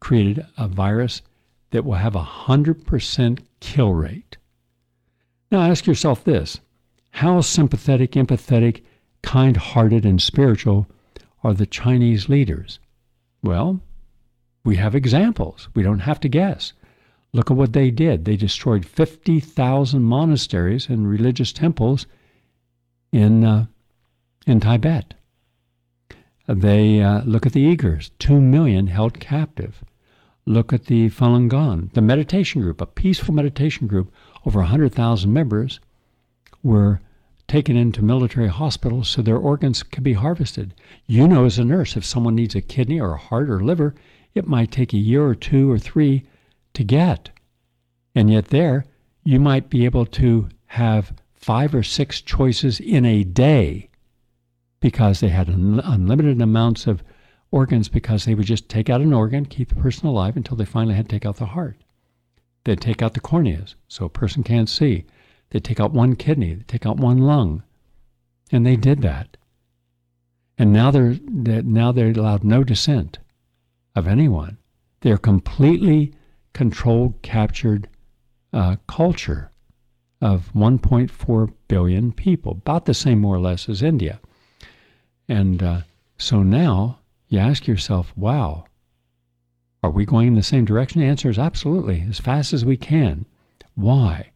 [0.00, 1.22] created a virus
[1.70, 4.36] that will have a 100% kill rate.
[5.52, 6.58] Now ask yourself this
[7.12, 8.82] how sympathetic, empathetic,
[9.22, 10.88] kind hearted, and spiritual
[11.44, 12.80] are the Chinese leaders?
[13.44, 13.80] Well,
[14.64, 15.68] we have examples.
[15.74, 16.72] We don't have to guess.
[17.32, 18.24] Look at what they did.
[18.24, 22.06] They destroyed 50,000 monasteries and religious temples
[23.12, 23.66] in, uh,
[24.44, 25.14] in Tibet.
[26.52, 29.84] They uh, look at the Uyghurs, 2 million held captive.
[30.46, 34.12] Look at the Falun Gong, the meditation group, a peaceful meditation group,
[34.44, 35.78] over 100,000 members
[36.64, 37.00] were
[37.46, 40.74] taken into military hospitals so their organs could be harvested.
[41.06, 43.94] You know, as a nurse, if someone needs a kidney or a heart or liver,
[44.34, 46.26] it might take a year or two or three
[46.74, 47.30] to get.
[48.12, 48.86] And yet, there,
[49.22, 53.89] you might be able to have five or six choices in a day
[54.80, 57.02] because they had un- unlimited amounts of
[57.50, 60.64] organs because they would just take out an organ, keep the person alive until they
[60.64, 61.76] finally had to take out the heart.
[62.64, 65.04] They'd take out the corneas so a person can't see.
[65.50, 67.62] They'd take out one kidney, they'd take out one lung.
[68.52, 69.36] And they did that.
[70.58, 73.18] And now they're, they're now they're allowed no dissent
[73.94, 74.58] of anyone.
[75.00, 76.12] They're completely
[76.52, 77.88] controlled, captured
[78.52, 79.50] uh, culture
[80.20, 84.20] of 1.4 billion people, about the same more or less as India.
[85.30, 85.80] And uh,
[86.18, 88.64] so now you ask yourself, wow,
[89.80, 91.00] are we going in the same direction?
[91.00, 93.26] The answer is absolutely, as fast as we can.
[93.76, 94.32] Why?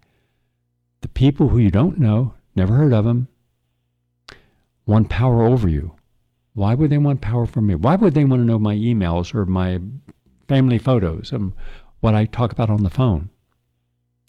[1.01, 3.27] The people who you don't know, never heard of them,
[4.87, 5.97] want power over you.
[6.53, 7.75] Why would they want power from me?
[7.75, 9.81] Why would they want to know my emails or my
[10.47, 11.33] family photos?
[11.33, 11.55] and
[11.99, 13.31] what I talk about on the phone.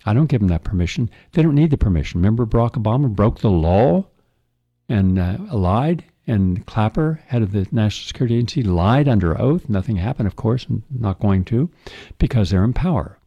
[0.04, 1.12] I don't give them that permission.
[1.34, 2.22] They don't need the permission.
[2.22, 4.08] Remember, Barack Obama broke the law
[4.90, 9.70] and uh, lied, and Clapper, head of the National Security Agency, lied under oath.
[9.70, 11.70] Nothing happened, of course, and not going to,
[12.18, 13.20] because they're in power.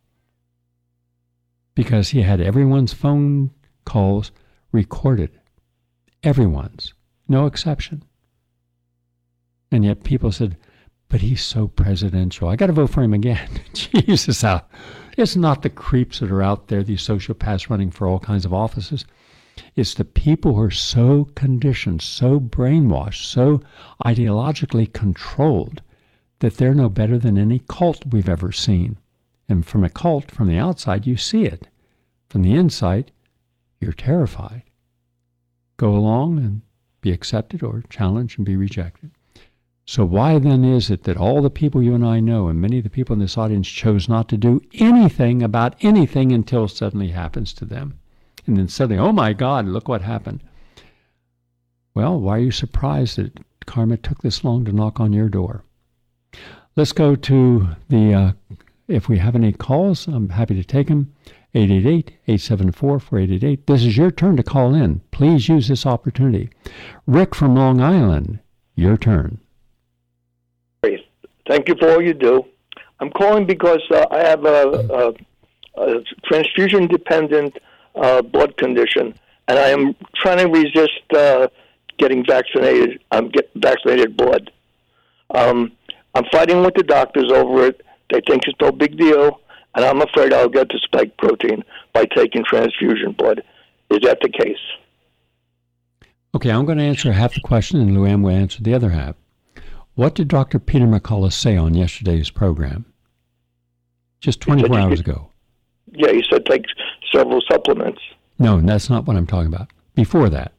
[1.74, 3.50] Because he had everyone's phone
[3.84, 4.32] calls
[4.72, 5.30] recorded.
[6.22, 6.92] Everyone's,
[7.28, 8.02] no exception.
[9.70, 10.56] And yet people said,
[11.08, 12.48] but he's so presidential.
[12.48, 13.48] I got to vote for him again.
[13.72, 14.44] Jesus,
[15.16, 18.52] it's not the creeps that are out there, these sociopaths running for all kinds of
[18.52, 19.04] offices.
[19.74, 23.60] It's the people who are so conditioned, so brainwashed, so
[24.04, 25.82] ideologically controlled
[26.40, 28.98] that they're no better than any cult we've ever seen.
[29.48, 31.68] And from a cult, from the outside, you see it.
[32.28, 33.10] From the inside,
[33.80, 34.62] you're terrified.
[35.76, 36.62] Go along and
[37.00, 39.10] be accepted or challenged and be rejected.
[39.86, 42.78] So, why then is it that all the people you and I know, and many
[42.78, 46.72] of the people in this audience, chose not to do anything about anything until it
[46.72, 47.98] suddenly happens to them?
[48.48, 50.42] And then suddenly, oh my God, look what happened.
[51.94, 55.64] Well, why are you surprised that karma took this long to knock on your door?
[56.74, 58.32] Let's go to the, uh,
[58.88, 61.12] if we have any calls, I'm happy to take them.
[61.54, 63.66] 888 874 4888.
[63.66, 65.02] This is your turn to call in.
[65.10, 66.48] Please use this opportunity.
[67.06, 68.38] Rick from Long Island,
[68.76, 69.40] your turn.
[70.82, 72.44] Thank you for all you do.
[73.00, 75.14] I'm calling because uh, I have a,
[75.76, 77.58] a, a transfusion dependent
[77.98, 79.14] uh, blood condition,
[79.48, 81.48] and I am trying to resist uh,
[81.98, 83.00] getting vaccinated.
[83.10, 84.50] I'm get vaccinated blood.
[85.34, 85.72] Um,
[86.14, 87.82] I'm fighting with the doctors over it.
[88.10, 89.40] They think it's no big deal,
[89.74, 93.42] and I'm afraid I'll get the spike protein by taking transfusion blood.
[93.90, 94.56] Is that the case?
[96.34, 99.16] Okay, I'm going to answer half the question, and Luann will answer the other half.
[99.94, 100.58] What did Dr.
[100.58, 102.84] Peter McCullough say on yesterday's program?
[104.20, 105.27] Just 24 hours ago.
[105.98, 106.64] Yeah, he said take
[107.12, 108.00] several supplements.
[108.38, 109.68] No, that's not what I'm talking about.
[109.94, 110.52] Before that,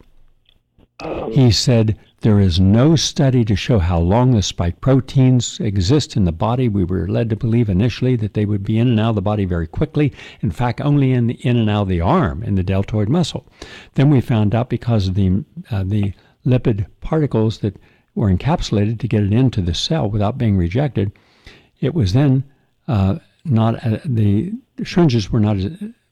[0.99, 6.17] um, he said There is no study to show how long the spike proteins exist
[6.17, 6.67] in the body.
[6.67, 9.21] We were led to believe initially that they would be in and out of the
[9.21, 10.11] body very quickly.
[10.41, 13.47] In fact, only in the, in and out of the arm in the deltoid muscle.
[13.93, 16.13] Then we found out because of the uh, the
[16.45, 17.77] lipid particles that
[18.15, 21.13] were encapsulated to get it into the cell without being rejected.
[21.79, 22.43] It was then
[22.89, 25.57] uh, not uh, the syringes were not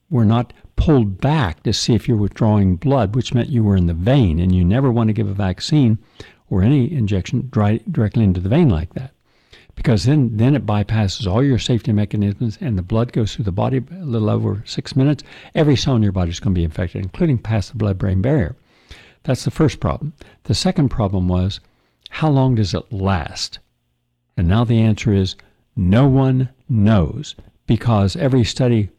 [0.10, 3.88] were not pulled back to see if you're withdrawing blood, which meant you were in
[3.88, 5.98] the vein, and you never want to give a vaccine
[6.50, 9.12] or any injection dry, directly into the vein like that,
[9.76, 13.52] because then then it bypasses all your safety mechanisms, and the blood goes through the
[13.52, 15.24] body a little over six minutes.
[15.54, 18.56] Every cell in your body is going to be infected, including past the blood-brain barrier.
[19.24, 20.14] That's the first problem.
[20.44, 21.60] The second problem was
[22.10, 23.60] how long does it last?
[24.38, 25.36] And now the answer is
[25.78, 27.36] no one knows
[27.66, 28.90] because every study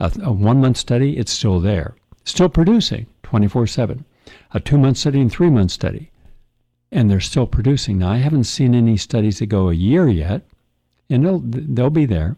[0.00, 4.04] a, a one month study, it's still there, still producing 24 7.
[4.52, 6.10] A two month study and three month study,
[6.92, 7.98] and they're still producing.
[7.98, 10.42] Now, I haven't seen any studies that go a year yet,
[11.10, 12.36] and they'll, they'll be there.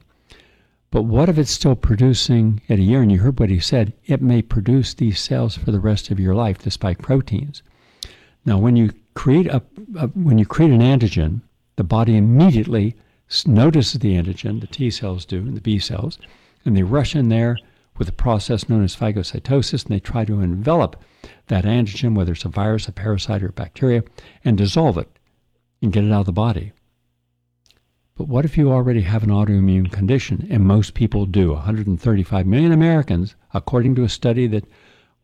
[0.90, 3.02] But what if it's still producing at a year?
[3.02, 6.18] And you heard what he said it may produce these cells for the rest of
[6.18, 7.62] your life, the spike proteins.
[8.44, 9.62] Now, when you create a,
[9.96, 11.42] a when you create an antigen,
[11.76, 12.96] the body immediately
[13.46, 16.18] notices the antigen, the T cells do, and the B cells,
[16.64, 17.56] and they rush in there
[17.96, 20.96] with a process known as phagocytosis, and they try to envelop
[21.48, 24.02] that antigen, whether it's a virus, a parasite, or a bacteria,
[24.44, 25.08] and dissolve it
[25.82, 26.72] and get it out of the body.
[28.16, 30.46] But what if you already have an autoimmune condition?
[30.50, 31.52] And most people do.
[31.52, 34.64] 135 million Americans, according to a study that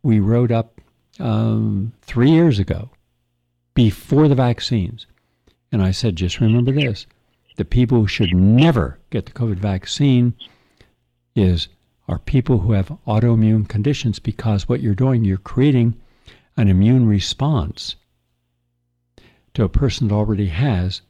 [0.03, 0.81] we wrote up
[1.19, 2.91] um, three years ago,
[3.75, 5.07] before the vaccines.
[5.71, 7.07] And I said, just remember this
[7.57, 10.35] the people who should never get the COVID vaccine
[11.35, 11.69] is
[12.09, 15.95] are people who have autoimmune conditions because what you're doing, you're creating
[16.57, 17.97] an immune response
[19.55, 21.03] to a person that already has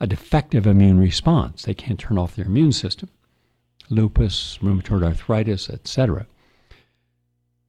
[0.00, 1.62] a defective immune response.
[1.62, 3.08] They can't turn off their immune system.
[3.88, 6.26] Lupus, rheumatoid arthritis, etc.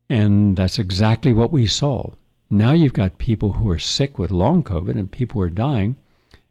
[0.10, 2.12] And that's exactly what we saw.
[2.50, 5.96] Now you've got people who are sick with long COVID and people who are dying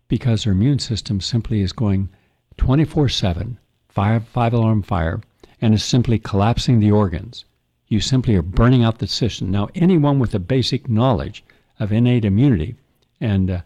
[0.09, 2.09] because their immune system simply is going
[2.57, 5.21] 24 7, five, five alarm fire,
[5.61, 7.45] and is simply collapsing the organs.
[7.89, 9.51] You simply are burning out the system.
[9.51, 11.45] Now, anyone with a basic knowledge
[11.79, 12.77] of innate immunity
[13.21, 13.61] and uh,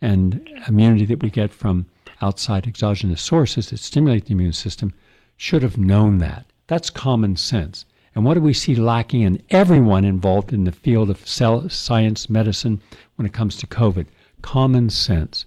[0.00, 1.86] and immunity that we get from
[2.22, 4.92] outside exogenous sources that stimulate the immune system
[5.36, 6.46] should have known that.
[6.66, 7.84] That's common sense.
[8.14, 12.28] And what do we see lacking in everyone involved in the field of cell science,
[12.28, 12.80] medicine,
[13.16, 14.06] when it comes to COVID?
[14.42, 15.46] Common sense.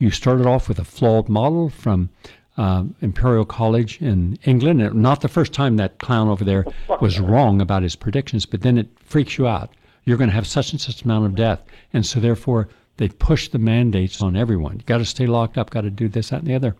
[0.00, 2.08] You started off with a flawed model from
[2.56, 4.80] uh, Imperial College in England.
[4.80, 6.64] And not the first time that clown over there
[7.02, 9.70] was wrong about his predictions, but then it freaks you out.
[10.04, 11.62] You're going to have such and such amount of death.
[11.92, 14.78] And so, therefore, they push the mandates on everyone.
[14.78, 16.74] You got to stay locked up, got to do this, that, and the other.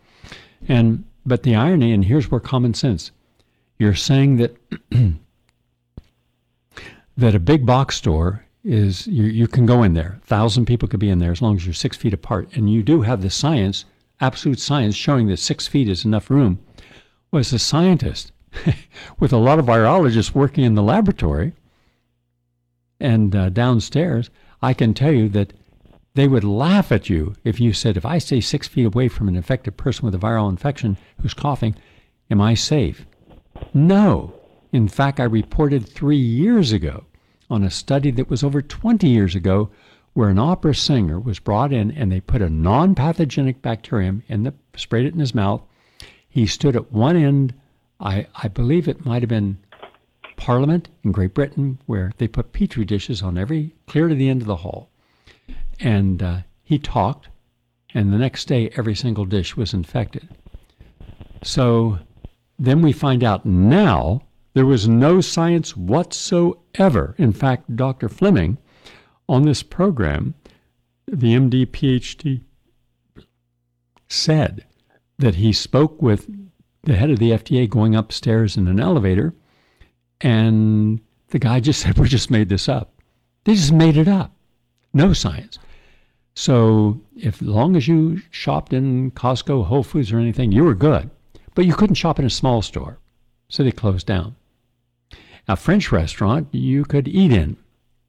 [0.66, 3.10] And but the irony, and here's where common sense,
[3.78, 4.56] you're saying that
[7.16, 10.18] that a big box store is you, you can go in there.
[10.22, 12.48] A thousand people could be in there as long as you're six feet apart.
[12.54, 13.84] And you do have the science
[14.20, 16.58] absolute science showing that six feet is enough room,
[17.30, 18.32] was a scientist
[19.18, 21.54] with a lot of virologists working in the laboratory
[22.98, 24.30] and uh, downstairs.
[24.62, 25.52] I can tell you that
[26.14, 29.28] they would laugh at you if you said, if I stay six feet away from
[29.28, 31.76] an infected person with a viral infection who's coughing,
[32.30, 33.06] am I safe?
[33.72, 34.34] No.
[34.72, 37.04] In fact, I reported three years ago
[37.50, 39.70] on a study that was over 20 years ago
[40.12, 44.44] where an opera singer was brought in and they put a non pathogenic bacterium in
[44.44, 45.62] the sprayed it in his mouth.
[46.28, 47.54] He stood at one end,
[47.98, 49.58] I, I believe it might have been
[50.36, 54.40] Parliament in Great Britain, where they put petri dishes on every clear to the end
[54.40, 54.88] of the hall.
[55.80, 57.28] And uh, he talked,
[57.92, 60.28] and the next day every single dish was infected.
[61.42, 61.98] So
[62.58, 64.22] then we find out now
[64.60, 67.14] there was no science whatsoever.
[67.16, 68.10] In fact, Dr.
[68.10, 68.58] Fleming
[69.26, 70.34] on this program,
[71.06, 72.42] the MD PhD
[74.06, 74.66] said
[75.18, 76.28] that he spoke with
[76.82, 79.32] the head of the FDA going upstairs in an elevator,
[80.20, 82.92] and the guy just said, We just made this up.
[83.44, 84.30] They just made it up.
[84.92, 85.58] No science.
[86.34, 91.08] So, if long as you shopped in Costco, Whole Foods, or anything, you were good.
[91.54, 92.98] But you couldn't shop in a small store.
[93.48, 94.36] So they closed down.
[95.50, 97.56] A French restaurant you could eat in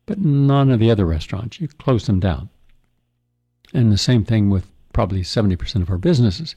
[0.06, 1.62] but none of the other restaurants.
[1.62, 2.50] You close them down.
[3.74, 6.54] And the same thing with probably 70% of our businesses.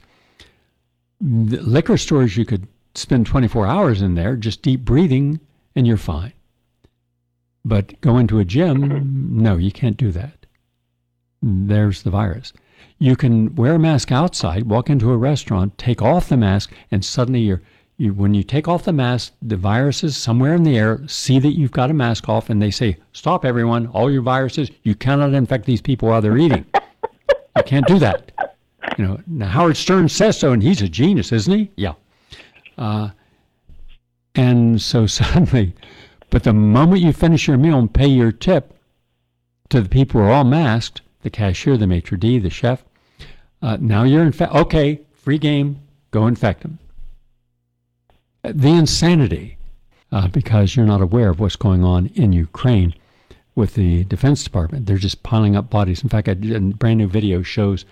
[1.20, 2.66] The liquor stores, you could
[2.96, 5.38] spend 24 hours in there just deep breathing
[5.76, 6.32] and you're fine.
[7.64, 10.46] But go into a gym, no, you can't do that.
[11.40, 12.52] there's the virus.
[12.98, 17.04] You can wear a mask outside, walk into a restaurant, take off the mask, and
[17.04, 17.62] suddenly you're
[17.96, 21.56] you, when you take off the mask, the viruses somewhere in the air see that
[21.56, 23.86] you've got a mask off, and they say, "Stop, everyone!
[23.88, 24.70] All your viruses!
[24.82, 26.66] You cannot infect these people while they're eating.
[27.56, 28.32] you can't do that."
[28.98, 29.20] You know.
[29.26, 31.70] Now Howard Stern says so, and he's a genius, isn't he?
[31.76, 31.94] Yeah.
[32.76, 33.10] Uh,
[34.34, 35.72] and so suddenly,
[36.30, 38.76] but the moment you finish your meal and pay your tip
[39.68, 42.84] to the people who are all masked, the cashier, the maitre d', the chef,
[43.62, 44.52] uh, now you're infect.
[44.52, 45.80] Okay, free game.
[46.10, 46.78] Go infect them
[48.44, 49.56] the insanity,
[50.12, 52.94] uh, because you're not aware of what's going on in Ukraine
[53.54, 54.86] with the Defense Department.
[54.86, 56.02] They're just piling up bodies.
[56.02, 57.84] In fact, a, brand new video shows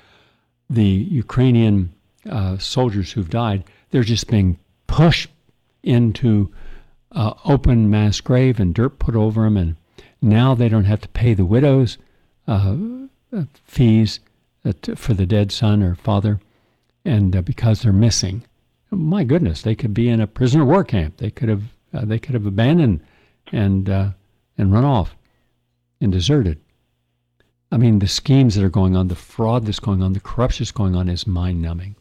[0.69, 1.93] the Ukrainian
[2.29, 3.65] uh, soldiers who've died.
[3.91, 5.31] They're just being pushed
[5.83, 6.53] into
[7.13, 9.77] uh, open mass grave and dirt put over them, and
[10.21, 11.99] now they don't have to pay the widows
[12.49, 12.77] uh,
[13.33, 14.21] uh fees
[14.65, 16.41] uh, for the dead son or father,
[17.05, 18.43] and because they're missing
[18.99, 21.17] my goodness, they could be in a prisoner war camp.
[21.17, 21.63] They could have
[21.95, 23.01] uh, they could have abandoned
[23.51, 24.11] and uh,
[24.59, 25.17] and run off
[26.01, 26.61] and deserted.
[27.71, 30.65] I mean, the schemes that are going on, the fraud that's going on, the corruption
[30.65, 31.97] that's going on is mind numbing.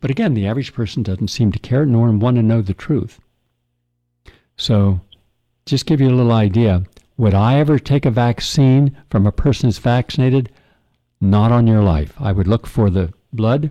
[0.00, 3.20] But again, the average person doesn't seem to care nor want to know the truth.
[4.56, 5.00] So,
[5.64, 6.82] just give you a little idea.
[7.18, 10.50] Would I ever take a vaccine from a person who's vaccinated?
[11.20, 12.14] Not on your life.
[12.18, 13.70] I would look for the blood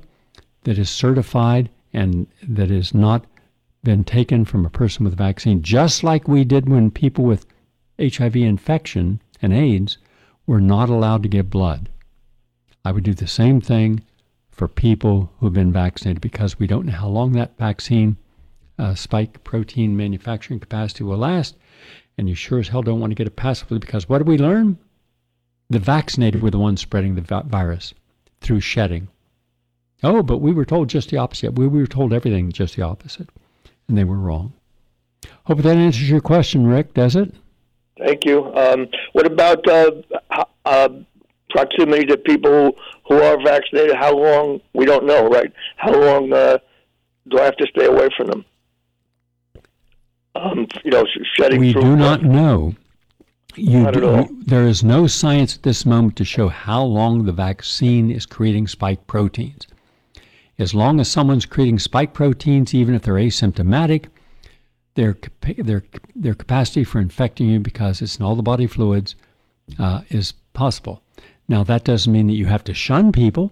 [0.64, 3.26] that is certified and that has not
[3.84, 7.46] been taken from a person with a vaccine, just like we did when people with
[8.00, 9.98] HIV infection and AIDS
[10.46, 11.90] were not allowed to give blood.
[12.84, 14.02] I would do the same thing
[14.50, 18.18] for people who have been vaccinated because we don't know how long that vaccine
[18.78, 21.56] uh, spike protein manufacturing capacity will last.
[22.18, 24.38] And you sure as hell don't want to get it passively because what did we
[24.38, 24.78] learn?
[25.70, 27.94] The vaccinated were the ones spreading the virus
[28.42, 29.08] through shedding.
[30.04, 31.54] Oh, but we were told just the opposite.
[31.54, 33.30] We were told everything just the opposite,
[33.88, 34.54] and they were wrong.
[35.46, 36.94] Hope that answers your question, Rick.
[36.94, 37.34] Does it?
[38.00, 38.52] Thank you.
[38.56, 39.92] Um, what about uh,
[40.66, 40.90] uh,
[41.52, 42.76] proximity to people
[43.08, 43.96] who are vaccinated?
[43.96, 44.60] How long?
[44.74, 45.52] We don't know, right?
[45.78, 46.58] How long uh,
[47.28, 48.46] do I have to stay away from them?
[50.34, 51.60] Um, you know, shedding.
[51.60, 52.74] We do not know.
[53.56, 58.10] You do, there is no science at this moment to show how long the vaccine
[58.10, 59.68] is creating spike proteins.
[60.60, 64.08] As long as someone's creating spike proteins, even if they're asymptomatic,
[64.96, 65.18] their,
[65.58, 65.84] their,
[66.16, 69.16] their capacity for infecting you because it's in all the body fluids
[69.80, 71.02] uh, is possible.
[71.48, 73.52] Now, that doesn't mean that you have to shun people.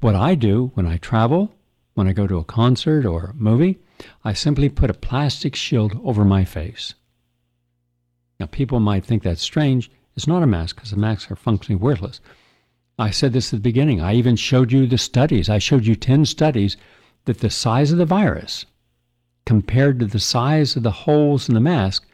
[0.00, 1.54] What I do when I travel,
[1.94, 3.78] when I go to a concert or a movie,
[4.24, 6.94] I simply put a plastic shield over my face.
[8.40, 9.90] Now, people might think that's strange.
[10.16, 12.20] It's not a mask because the masks are functionally worthless.
[12.98, 14.00] I said this at the beginning.
[14.00, 15.48] I even showed you the studies.
[15.48, 16.76] I showed you 10 studies
[17.24, 18.66] that the size of the virus
[19.46, 22.06] compared to the size of the holes in the mask,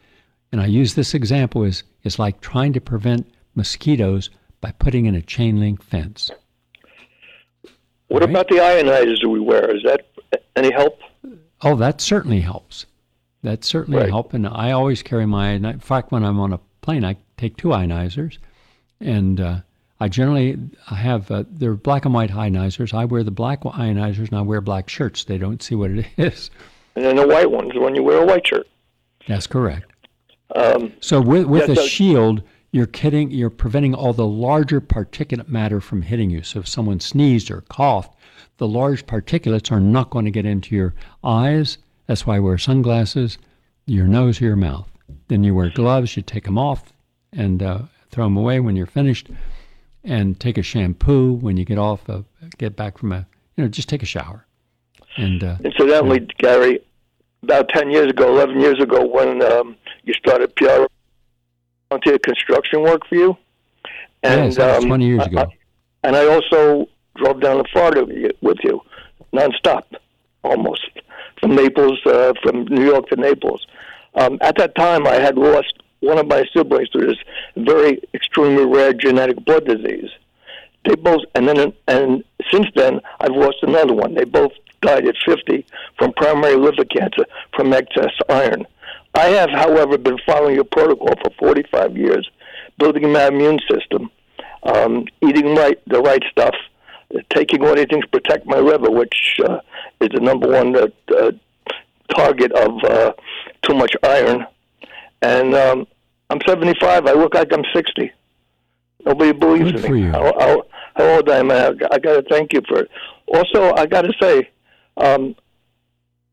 [0.53, 5.15] and I use this example is is like trying to prevent mosquitoes by putting in
[5.15, 6.31] a chain link fence.
[8.09, 8.31] What right?
[8.31, 9.75] about the ionizers we wear?
[9.75, 10.07] Is that
[10.57, 10.99] any help?
[11.63, 12.87] Oh, that certainly helps.
[13.43, 14.09] That certainly right.
[14.09, 14.35] helps.
[14.35, 15.51] And I always carry my.
[15.51, 18.39] In fact, when I'm on a plane, I take two ionizers,
[19.01, 19.61] and uh,
[20.01, 22.95] I generally have uh, they're black and white ionizers.
[22.95, 25.25] I wear the black ionizers and I wear black shirts.
[25.25, 26.51] They don't see what it is.
[26.97, 28.67] And then the white ones when you wear a white shirt.
[29.29, 29.93] That's correct.
[30.57, 32.43] Um, so with with a shield,
[32.73, 33.31] you're kidding.
[33.31, 36.43] You're preventing all the larger particulate matter from hitting you.
[36.43, 38.17] So if someone sneezed or coughed,
[38.57, 41.77] the large particulates are not going to get into your eyes.
[42.07, 43.39] That's why I wear sunglasses,
[43.87, 44.89] your nose, or your mouth.
[45.29, 46.17] Then you wear gloves.
[46.17, 46.93] You take them off
[47.33, 49.29] and uh, throw them away when you're finished
[50.05, 52.25] and take a shampoo when you get off, of,
[52.59, 53.27] get back from a,
[53.57, 54.47] you know, just take a shower.
[55.17, 56.81] And uh, incidentally, Gary,
[57.43, 60.87] about ten years ago, eleven years ago, when um, you started PR,
[61.89, 63.37] volunteer construction work for you,
[64.23, 65.41] and yes, um, twenty years ago.
[65.41, 65.47] I,
[66.05, 68.07] and I also drove down to Florida
[68.41, 68.81] with you,
[69.33, 69.83] nonstop,
[70.45, 70.89] almost
[71.41, 73.67] from Naples, uh, from New York to Naples.
[74.15, 77.17] Um, at that time, I had lost one of my siblings to this
[77.57, 80.11] very extremely rare genetic blood disease.
[80.85, 84.15] They both, and then, and since then, I've lost another one.
[84.15, 85.65] They both died at 50
[85.99, 88.67] from primary liver cancer from excess iron.
[89.15, 92.31] I have, however, been following your protocol for 45 years,
[92.79, 94.11] building my immune system,
[94.63, 96.55] um, eating right the right stuff,
[97.35, 99.61] taking all these things to protect my liver, which uh,
[100.01, 101.33] is the number one uh, uh,
[102.15, 103.13] target of uh,
[103.63, 104.47] too much iron
[105.23, 105.87] and um,
[106.31, 107.07] I'm 75.
[107.07, 108.13] I look like I'm 60.
[109.05, 110.03] Nobody believes Good me.
[110.03, 110.63] How, how,
[110.95, 111.51] how old I am.
[111.51, 112.91] I, I got to thank you for it.
[113.27, 114.51] Also, I got to say,
[114.97, 115.35] um,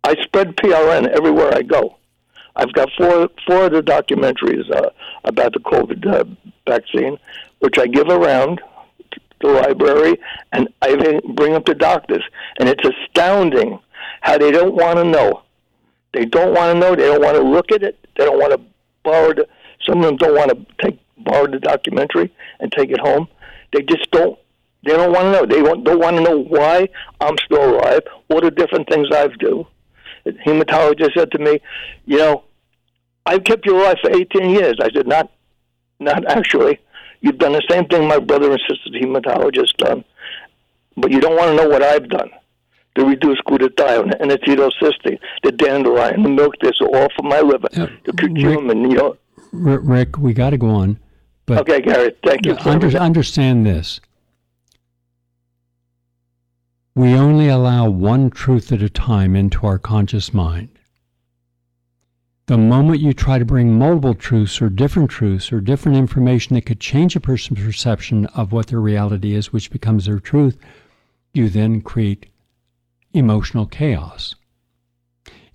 [0.04, 1.98] I spread PRN everywhere I go.
[2.56, 4.90] I've got four four of the documentaries uh,
[5.26, 6.24] about the COVID uh,
[6.68, 7.18] vaccine,
[7.60, 8.62] which I give around
[9.42, 10.20] the library,
[10.52, 12.24] and I bring them to doctors.
[12.60, 13.80] And it's astounding
[14.22, 15.44] how they don't want to know.
[16.14, 16.96] They don't want to know.
[16.96, 18.00] They don't want to look at it.
[18.18, 18.62] They don't want to
[19.08, 19.48] borrow the.
[19.88, 23.28] Some of them don't want to take borrow the documentary and take it home.
[23.74, 24.38] They just don't.
[24.84, 25.46] They don't want to know.
[25.46, 26.90] They don't want to know why
[27.20, 28.04] I'm still alive.
[28.28, 29.68] What are different things I've do.
[30.26, 31.62] The hematologist said to me,
[32.06, 32.44] "You know,
[33.26, 35.32] I've kept you alive for 18 years." I said, "Not,
[36.00, 36.80] not actually.
[37.22, 40.04] You've done the same thing my brother and sister hematologist done,
[40.96, 42.30] but you don't want to know what I've done."
[42.98, 47.88] The reduced glutathione, and acetylcysteine, the dandelion, the milk thistle, all for my liver, uh,
[48.06, 49.18] the curcumin, you know.
[49.52, 51.00] Rick, we got to go on.
[51.46, 52.58] But okay, Gary, thank you.
[52.66, 54.02] Under, understand this.
[56.96, 60.70] We only allow one truth at a time into our conscious mind.
[62.48, 66.66] The moment you try to bring multiple truths or different truths or different information that
[66.66, 70.58] could change a person's perception of what their reality is, which becomes their truth,
[71.34, 72.28] you then create
[73.18, 74.36] emotional chaos.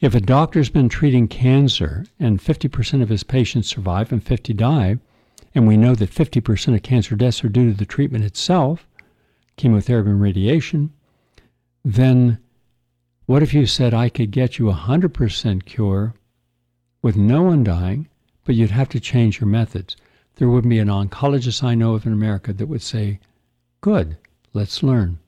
[0.01, 4.99] If a doctor's been treating cancer and 50% of his patients survive and 50 die,
[5.55, 8.89] and we know that 50% of cancer deaths are due to the treatment itself,
[9.57, 10.93] chemotherapy and radiation,
[11.85, 12.39] then
[13.27, 16.15] what if you said I could get you a 100% cure
[17.01, 18.09] with no one dying,
[18.45, 19.97] but you'd have to change your methods?
[20.37, 23.21] There wouldn't be an oncologist I know of in America that would say,
[23.81, 24.17] Good,
[24.53, 25.19] let's learn.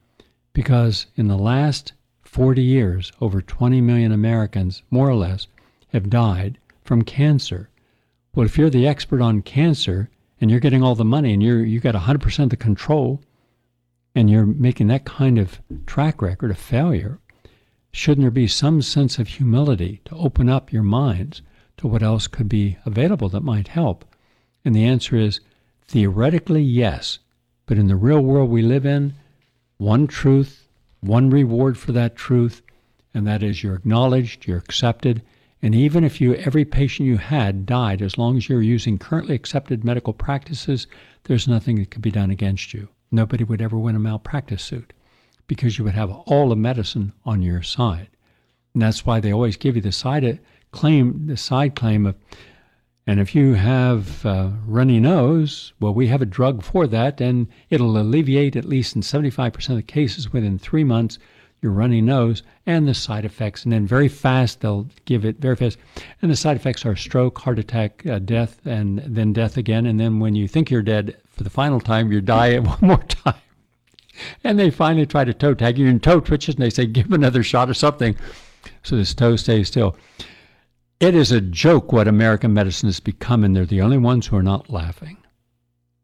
[0.53, 1.93] Because in the last
[2.35, 5.47] 40 years, over 20 million Americans, more or less,
[5.93, 7.71] have died from cancer.
[8.35, 10.11] Well, if you're the expert on cancer
[10.41, 13.21] and you're getting all the money and you're you got 100% of the control
[14.17, 17.21] and you're making that kind of track record of failure,
[17.93, 21.41] shouldn't there be some sense of humility to open up your minds
[21.77, 24.05] to what else could be available that might help?
[24.65, 25.39] And the answer is
[25.87, 27.21] theoretically yes,
[27.67, 29.15] but in the real world we live in,
[29.79, 30.64] one truth
[31.07, 32.63] one reward for that truth,
[33.13, 35.23] and that is you're acknowledged, you're accepted,
[35.63, 39.35] and even if you every patient you had died, as long as you're using currently
[39.35, 40.87] accepted medical practices,
[41.23, 42.89] there's nothing that could be done against you.
[43.11, 44.93] Nobody would ever win a malpractice suit
[45.47, 48.09] because you would have all the medicine on your side.
[48.75, 50.39] And that's why they always give you the side
[50.73, 52.17] claim, the side claim of
[53.07, 54.25] and if you have
[54.67, 59.03] runny nose, well, we have a drug for that, and it'll alleviate, at least in
[59.03, 61.19] 75% of the cases, within three months,
[61.65, 63.65] your runny nose and the side effects.
[63.65, 65.79] And then very fast, they'll give it very fast.
[66.21, 69.87] And the side effects are stroke, heart attack, uh, death, and then death again.
[69.87, 73.03] And then when you think you're dead for the final time, you die one more
[73.03, 73.35] time.
[74.45, 77.11] And they finally try to toe tag you in toe twitches, and they say, give
[77.11, 78.15] another shot or something
[78.83, 79.97] so this toe stays still.
[81.01, 84.37] It is a joke what American medicine has become, and they're the only ones who
[84.37, 85.19] are not laughing.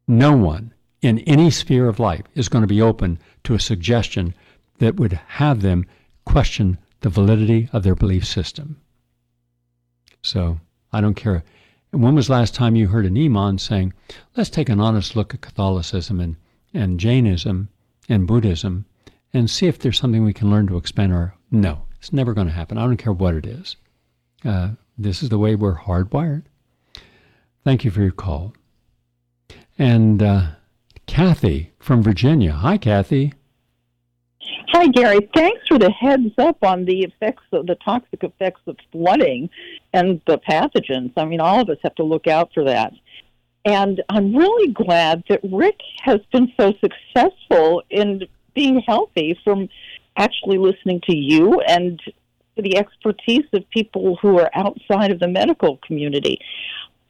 [0.09, 4.35] No one in any sphere of life is going to be open to a suggestion
[4.79, 5.87] that would have them
[6.25, 8.81] question the validity of their belief system.
[10.23, 10.61] So
[10.93, 11.45] I don't care.
[11.93, 13.93] When was last time you heard an imam saying,
[14.37, 16.37] let's take an honest look at Catholicism and,
[16.75, 17.69] and Jainism
[18.09, 18.85] and Buddhism
[19.33, 21.35] and see if there's something we can learn to expand our.
[21.51, 22.79] No, it's never going to happen.
[22.79, 23.77] I don't care what it is.
[24.45, 26.45] Uh, this is the way we're hardwired.
[27.65, 28.55] Thank you for your call.
[29.79, 30.47] And uh,
[31.07, 32.53] Kathy from Virginia.
[32.53, 33.33] Hi, Kathy.
[34.73, 35.29] Hi, Gary.
[35.35, 39.51] Thanks for the heads up on the effects of the toxic effects of flooding
[39.93, 41.13] and the pathogens.
[41.17, 42.93] I mean, all of us have to look out for that.
[43.65, 48.23] And I'm really glad that Rick has been so successful in
[48.55, 49.69] being healthy from
[50.17, 52.01] actually listening to you and
[52.63, 56.39] to the expertise of people who are outside of the medical community.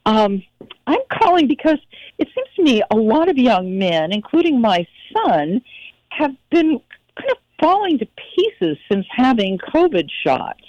[0.05, 0.43] Um,
[0.87, 1.77] I'm calling because
[2.17, 5.61] it seems to me a lot of young men, including my son,
[6.09, 6.79] have been
[7.15, 10.63] kind of falling to pieces since having COVID shots.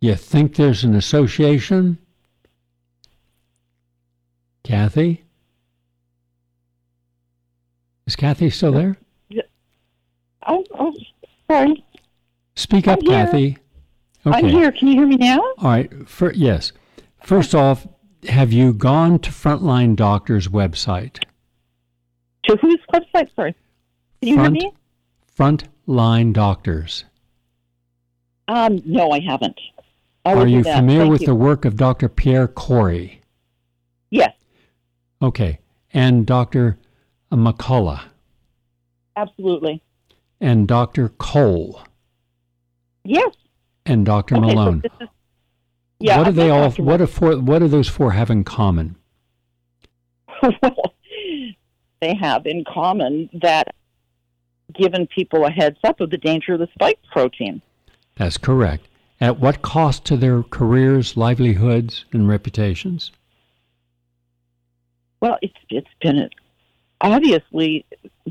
[0.00, 1.98] You think there's an association?
[4.64, 5.24] Kathy?
[8.06, 8.96] Is Kathy still there?
[10.46, 10.92] Oh, oh
[11.52, 11.84] Sorry.
[12.56, 13.58] Speak up, Kathy.
[14.26, 14.38] Okay.
[14.38, 14.72] I'm here.
[14.72, 15.38] Can you hear me now?
[15.58, 16.08] All right.
[16.08, 16.72] For, yes.
[17.22, 17.86] First off,
[18.28, 21.22] have you gone to Frontline Doctor's website?
[22.44, 23.28] To whose website?
[23.36, 23.54] Sorry.
[24.20, 24.76] Can you Front, hear me?
[25.86, 27.04] Frontline Doctors.
[28.48, 29.60] Um, no, I haven't.
[30.24, 31.26] I Are you familiar Thank with you.
[31.26, 32.08] the work of Dr.
[32.08, 33.20] Pierre Kory?
[34.10, 34.32] Yes.
[35.20, 35.58] Okay.
[35.92, 36.78] and Dr.
[37.30, 38.02] McCullough
[39.16, 39.82] Absolutely.
[40.42, 41.08] And Dr.
[41.08, 41.80] Cole
[43.04, 43.34] Yes.
[43.86, 44.36] and Dr.
[44.36, 44.80] Okay, so Malone.
[44.80, 45.08] this is-
[46.00, 46.18] yeah.
[46.18, 46.68] what do I've they all?
[46.70, 46.82] Dr.
[46.82, 47.36] What do four?
[47.38, 48.96] What do those four have in common?
[50.42, 50.94] well,
[52.00, 53.74] they have in common that
[54.74, 57.62] given people a heads up of the danger of the spike protein.
[58.16, 58.88] That's correct.
[59.20, 63.12] At what cost to their careers, livelihoods, and reputations?
[65.20, 66.28] Well, it's it's been
[67.02, 67.84] obviously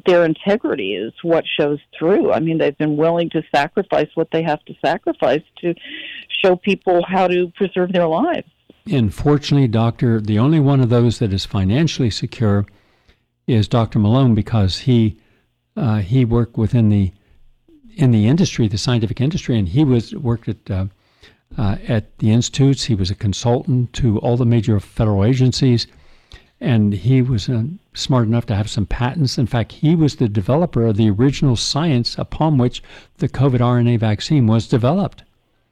[0.06, 2.32] their integrity is what shows through.
[2.32, 5.76] I mean, they've been willing to sacrifice what they have to sacrifice to
[6.42, 8.48] show people how to preserve their lives.
[8.90, 12.66] And fortunately, Doctor, the only one of those that is financially secure
[13.46, 14.00] is Dr.
[14.00, 15.18] Malone because he
[15.78, 17.12] uh, he worked within the
[17.96, 20.86] in the industry, the scientific industry, and he was worked at uh,
[21.58, 22.86] uh, at the institutes.
[22.86, 25.86] He was a consultant to all the major federal agencies,
[26.62, 27.64] and he was uh,
[27.96, 29.40] smart enough to have some patents.
[29.40, 32.84] In fact, he was the developer of the original science upon which
[33.18, 35.24] the COVID RNA vaccine was developed.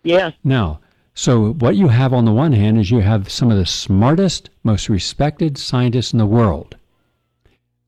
[0.04, 0.32] Yeah.
[0.44, 0.80] Now,
[1.14, 4.50] so what you have on the one hand is you have some of the smartest,
[4.64, 6.76] most respected scientists in the world.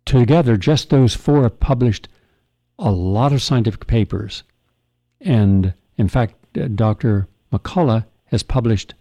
[0.06, 2.08] Together, just those four have published
[2.78, 4.44] a lot of scientific papers.
[5.20, 7.28] And in fact, uh, Dr.
[7.52, 8.94] McCullough has published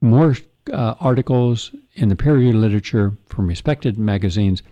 [0.00, 0.36] more
[0.72, 4.62] uh, articles in the peer reviewed literature from respected magazines,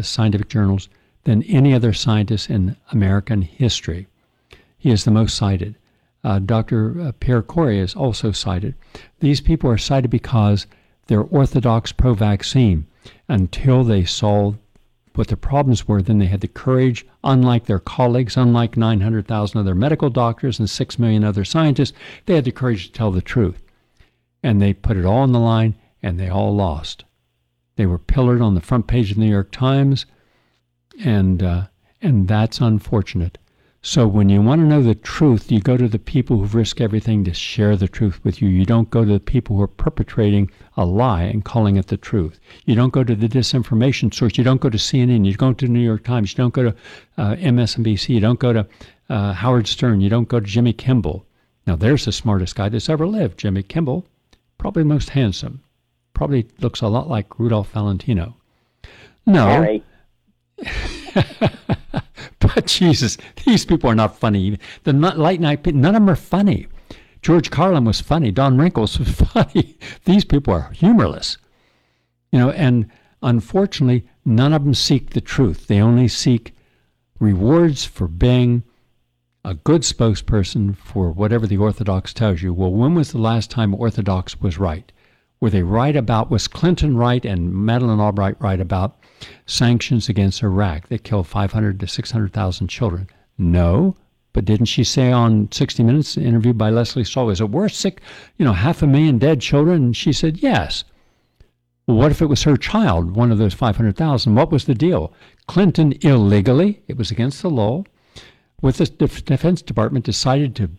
[0.00, 0.88] scientific journals,
[1.24, 4.06] than any other scientist in American history.
[4.78, 5.74] He is the most cited.
[6.22, 7.00] Uh, Dr.
[7.00, 8.74] uh, Pierre Kory is also cited.
[9.20, 10.66] These people are cited because
[11.06, 12.86] they're orthodox pro vaccine.
[13.28, 14.54] Until they saw
[15.14, 19.74] what the problems were, then they had the courage, unlike their colleagues, unlike 900,000 other
[19.74, 23.62] medical doctors and 6 million other scientists, they had the courage to tell the truth.
[24.42, 27.04] And they put it all on the line, and they all lost.
[27.76, 30.06] They were pillared on the front page of the New York Times,
[31.02, 31.66] and, uh,
[32.02, 33.38] and that's unfortunate.
[33.82, 36.82] So when you want to know the truth, you go to the people who've risked
[36.82, 38.48] everything to share the truth with you.
[38.48, 41.96] You don't go to the people who are perpetrating a lie and calling it the
[41.96, 42.38] truth.
[42.66, 44.36] You don't go to the disinformation source.
[44.36, 45.24] You don't go to CNN.
[45.24, 46.32] You don't go to the New York Times.
[46.32, 46.76] You don't go to
[47.16, 48.10] uh, MSNBC.
[48.10, 48.66] You don't go to
[49.08, 50.02] uh, Howard Stern.
[50.02, 51.24] You don't go to Jimmy Kimmel.
[51.66, 54.04] Now there's the smartest guy that's ever lived, Jimmy Kimmel.
[54.60, 55.62] Probably most handsome.
[56.12, 58.36] Probably looks a lot like Rudolph Valentino.
[59.24, 59.80] No,
[62.40, 64.58] but Jesus, these people are not funny.
[64.84, 66.66] The late night, none of them are funny.
[67.22, 68.30] George Carlin was funny.
[68.30, 69.78] Don Rickles was funny.
[70.04, 71.38] These people are humorless.
[72.30, 72.86] You know, and
[73.22, 75.68] unfortunately, none of them seek the truth.
[75.68, 76.54] They only seek
[77.18, 78.64] rewards for being
[79.44, 82.52] a good spokesperson for whatever the Orthodox tells you.
[82.52, 84.92] Well, when was the last time Orthodox was right?
[85.40, 88.98] Were they right about, was Clinton right and Madeleine Albright right about
[89.46, 93.08] sanctions against Iraq that killed 500 to 600,000 children?
[93.38, 93.96] No.
[94.34, 98.02] But didn't she say on 60 Minutes, interviewed by Lesley Stahl, is it worth sick,
[98.36, 99.82] you know, half a million dead children?
[99.84, 100.84] And she said, yes.
[101.86, 104.34] Well, what if it was her child, one of those 500,000?
[104.34, 105.12] What was the deal?
[105.48, 107.82] Clinton illegally, it was against the law,
[108.60, 110.70] with the Def- Defense Department decided to,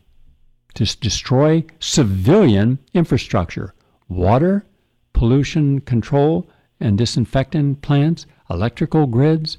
[0.75, 3.73] to destroy civilian infrastructure,
[4.07, 4.65] water,
[5.13, 9.57] pollution control and disinfectant plants, electrical grids,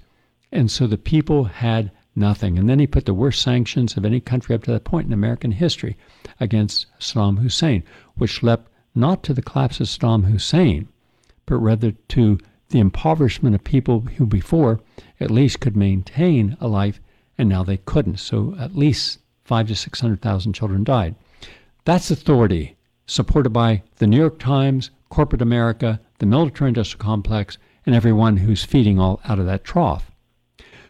[0.50, 2.58] and so the people had nothing.
[2.58, 5.12] And then he put the worst sanctions of any country up to that point in
[5.12, 5.96] American history
[6.40, 7.84] against Saddam Hussein,
[8.16, 8.62] which led
[8.94, 10.88] not to the collapse of Saddam Hussein,
[11.46, 14.80] but rather to the impoverishment of people who before
[15.20, 17.00] at least could maintain a life,
[17.38, 18.18] and now they couldn't.
[18.18, 21.14] So at least five to six hundred thousand children died.
[21.84, 22.76] That's authority,
[23.06, 28.64] supported by the New York Times, corporate America, the military industrial complex, and everyone who's
[28.64, 30.10] feeding all out of that trough.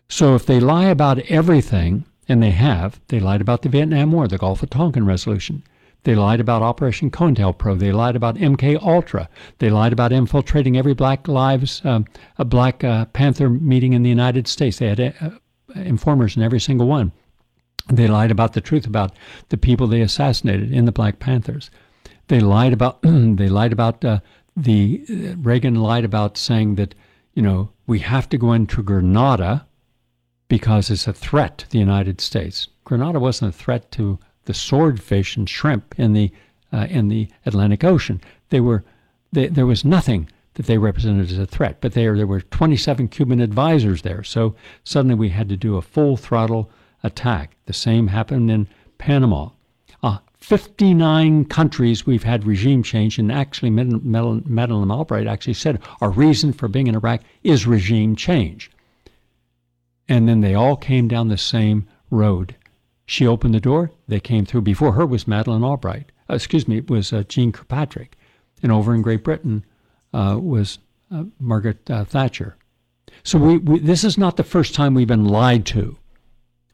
[0.09, 4.29] So if they lie about everything, and they have, they lied about the Vietnam War,
[4.29, 5.63] the Gulf of Tonkin resolution.
[6.05, 7.79] They lied about Operation COINTELPRO.
[7.79, 9.29] They lied about MK Ultra.
[9.59, 12.07] They lied about infiltrating every Black Lives, um,
[12.39, 14.79] a Black uh, Panther meeting in the United States.
[14.79, 15.31] They had uh,
[15.75, 17.13] informers in every single one.
[17.89, 19.13] They lied about the truth about
[19.49, 21.71] the people they assassinated in the Black Panthers.
[22.29, 24.21] They lied about they lied about uh,
[24.57, 26.95] the uh, Reagan lied about saying that
[27.35, 29.67] you know we have to go into Grenada
[30.49, 32.69] because it's a threat to the United States.
[32.85, 36.31] Grenada wasn't a threat to the swordfish and shrimp in the
[36.73, 38.21] uh, in the Atlantic Ocean.
[38.51, 38.85] They were
[39.33, 43.09] they, there was nothing that they represented as a threat, but there there were 27
[43.09, 44.23] Cuban advisors there.
[44.23, 46.71] So suddenly we had to do a full throttle
[47.03, 47.57] attack.
[47.67, 49.51] The same happened in Panama.
[50.03, 56.53] Uh, 59 countries we've had regime change, and actually Madeleine Albright actually said our reason
[56.53, 58.71] for being in Iraq is regime change.
[60.09, 62.57] And then they all came down the same road.
[63.07, 64.63] She opened the door, they came through.
[64.63, 66.13] Before her was Madeleine Albright.
[66.29, 68.17] Uh, excuse me, it was uh, Jeane Kirkpatrick.
[68.63, 69.65] And over in Great Britain
[70.13, 70.79] was
[71.11, 72.57] uh, Margaret uh, Thatcher.
[73.23, 75.97] So we, we, this is not the first time we've been lied to.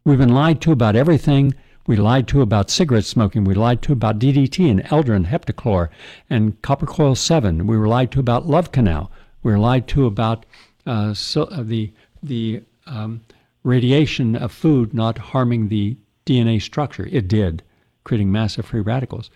[0.05, 1.55] We've been lied to about everything
[1.89, 3.45] we lied to about cigarette smoking.
[3.45, 5.89] We lied to about DDT and Eldrin, heptachlor,
[6.29, 7.67] and copper coil 7.
[7.67, 9.11] We were lied to about love canal.
[9.43, 10.45] We were lied to about
[10.85, 11.91] uh, so, uh, the,
[12.23, 13.23] the um,
[13.65, 17.09] radiation of food not harming the DNA structure.
[17.11, 17.63] It did,
[18.05, 19.31] creating massive free radicals.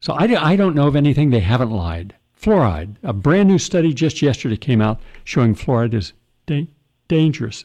[0.00, 2.14] So I, I don't know of anything they haven't lied.
[2.42, 6.12] Fluoride, a brand new study just yesterday came out showing fluoride is
[6.46, 6.66] da-
[7.06, 7.64] dangerous.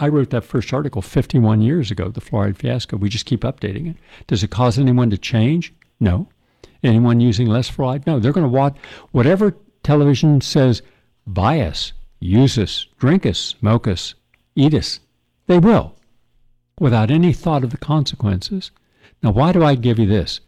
[0.00, 2.96] I wrote that first article 51 years ago, the fluoride fiasco.
[2.96, 3.96] We just keep updating it.
[4.26, 5.74] Does it cause anyone to change?
[6.00, 6.28] No.
[6.82, 8.06] Anyone using less fluoride?
[8.06, 8.18] No.
[8.18, 8.76] They're going to watch
[9.12, 10.80] whatever television says,
[11.26, 14.14] buy us, use us, drink us, smoke us,
[14.54, 14.98] eat us.
[15.46, 15.94] They will,
[16.80, 18.70] without any thought of the consequences.
[19.22, 20.40] Now, why do I give you this?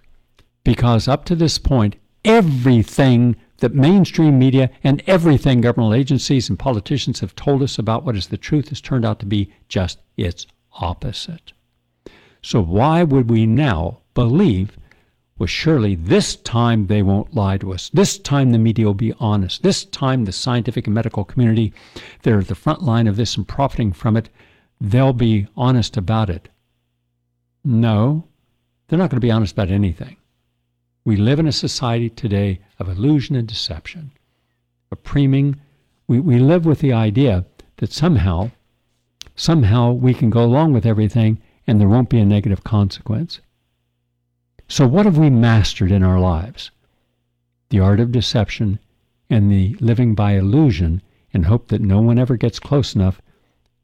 [0.64, 7.20] Because up to this point, everything that mainstream media and everything governmental agencies and politicians
[7.20, 10.46] have told us about what is the truth has turned out to be just its
[10.80, 11.52] opposite.
[12.42, 14.78] So, why would we now believe,
[15.38, 17.90] well, surely this time they won't lie to us?
[17.92, 19.62] This time the media will be honest.
[19.62, 21.72] This time the scientific and medical community,
[22.22, 24.28] they're at the front line of this and profiting from it,
[24.80, 26.48] they'll be honest about it.
[27.64, 28.24] No,
[28.86, 30.16] they're not going to be honest about anything.
[31.04, 34.12] We live in a society today of illusion and deception,
[34.90, 35.56] of priming.
[36.06, 37.44] We, we live with the idea
[37.76, 38.50] that somehow,
[39.34, 43.40] somehow we can go along with everything and there won't be a negative consequence.
[44.68, 46.70] So, what have we mastered in our lives?
[47.70, 48.78] The art of deception
[49.30, 53.20] and the living by illusion in hope that no one ever gets close enough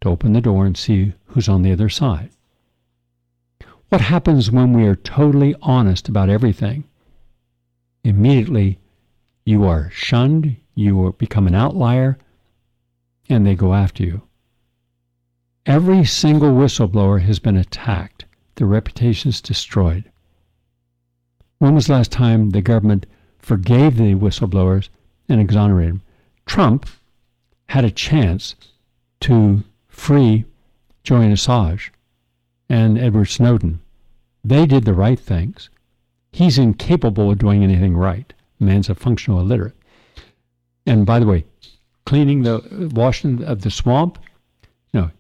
[0.01, 2.31] to open the door and see who's on the other side.
[3.89, 6.85] What happens when we are totally honest about everything
[8.05, 8.79] immediately
[9.45, 12.19] you are shunned, you become an outlier,
[13.29, 14.23] and they go after you.
[15.67, 18.27] Every single whistleblower has been attacked,
[18.57, 20.05] their reputations destroyed.
[21.59, 23.07] When was the last time the government
[23.39, 24.91] forgave the whistleblowers
[25.29, 26.03] and exonerated them?
[26.45, 26.87] Trump
[27.71, 28.55] had a chance
[29.21, 30.45] to free
[31.03, 31.91] Julian Assange
[32.69, 33.81] and Edward Snowden.
[34.45, 35.71] They did the right things.
[36.35, 38.33] He's incapable of doing anything right.
[38.59, 39.77] Man's a functional illiterate.
[40.85, 41.45] And by the way,
[42.07, 44.19] cleaning the washing of the swamp,
[44.93, 45.13] no,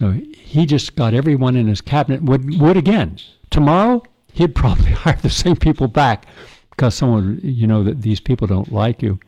[0.00, 3.18] no, he just got everyone in his cabinet would would again.
[3.50, 4.02] Tomorrow
[4.32, 6.24] he'd probably hire the same people back
[6.70, 9.20] because someone you know that these people don't like you.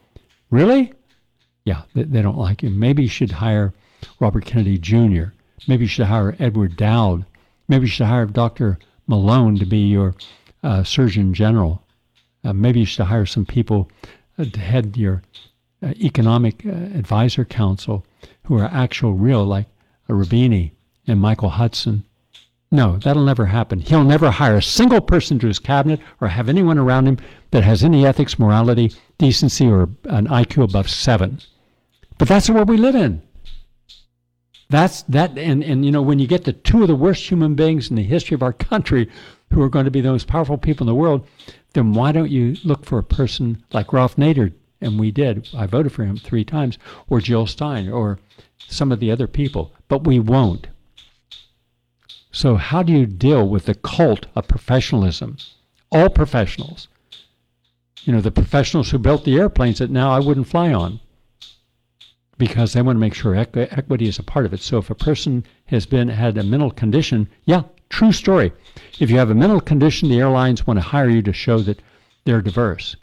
[0.48, 0.94] Really?
[1.66, 2.70] Yeah, they, they don't like you.
[2.70, 3.74] Maybe you should hire
[4.18, 5.34] Robert Kennedy Jr.
[5.66, 7.26] Maybe you should hire Edward Dowd.
[7.68, 8.78] Maybe you should hire Dr.
[9.06, 10.14] Malone to be your
[10.62, 11.82] uh, Surgeon General.
[12.44, 13.90] Uh, maybe you should hire some people
[14.38, 15.22] uh, to head your
[15.82, 18.04] uh, Economic uh, Advisor Council
[18.44, 19.66] who are actual real, like
[20.08, 20.72] Roubini
[21.06, 22.04] and Michael Hudson.
[22.70, 23.80] No, that'll never happen.
[23.80, 27.18] He'll never hire a single person to his cabinet or have anyone around him
[27.50, 31.40] that has any ethics, morality, decency, or an IQ above seven.
[32.18, 33.22] But that's what we live in.
[34.70, 37.54] That's that, and, and you know, when you get the two of the worst human
[37.54, 39.08] beings in the history of our country
[39.52, 41.26] who are going to be the most powerful people in the world,
[41.72, 44.52] then why don't you look for a person like Ralph Nader?
[44.80, 45.48] And we did.
[45.56, 46.78] I voted for him three times,
[47.08, 48.20] or Jill Stein, or
[48.68, 50.68] some of the other people, but we won't.
[52.30, 55.38] So, how do you deal with the cult of professionalism?
[55.90, 56.88] All professionals.
[58.04, 61.00] You know, the professionals who built the airplanes that now I wouldn't fly on
[62.36, 64.60] because they want to make sure equ- equity is a part of it.
[64.60, 68.52] So, if a person has been had a mental condition, yeah, True story.
[69.00, 71.80] If you have a mental condition, the airlines want to hire you to show that
[72.24, 72.96] they're diverse.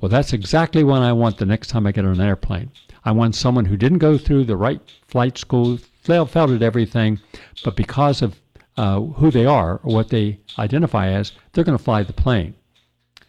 [0.00, 2.70] Well, that's exactly what I want the next time I get on an airplane.
[3.04, 7.20] I want someone who didn't go through the right flight school, failed at everything,
[7.64, 8.40] but because of
[8.76, 12.54] uh, who they are or what they identify as, they're going to fly the plane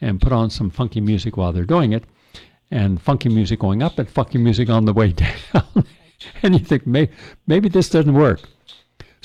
[0.01, 2.03] and put on some funky music while they're doing it,
[2.71, 5.11] and funky music going up and funky music on the way
[5.53, 5.85] down.
[6.43, 7.11] and you think, maybe,
[7.47, 8.41] maybe this doesn't work.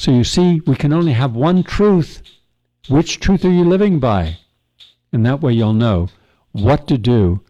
[0.01, 2.23] So you see, we can only have one truth.
[2.89, 4.39] Which truth are you living by?
[5.13, 6.09] And that way you'll know
[6.53, 7.43] what to do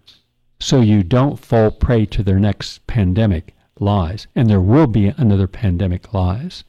[0.58, 4.26] so you don't fall prey to their next pandemic lies.
[4.34, 6.64] And there will be another pandemic lies.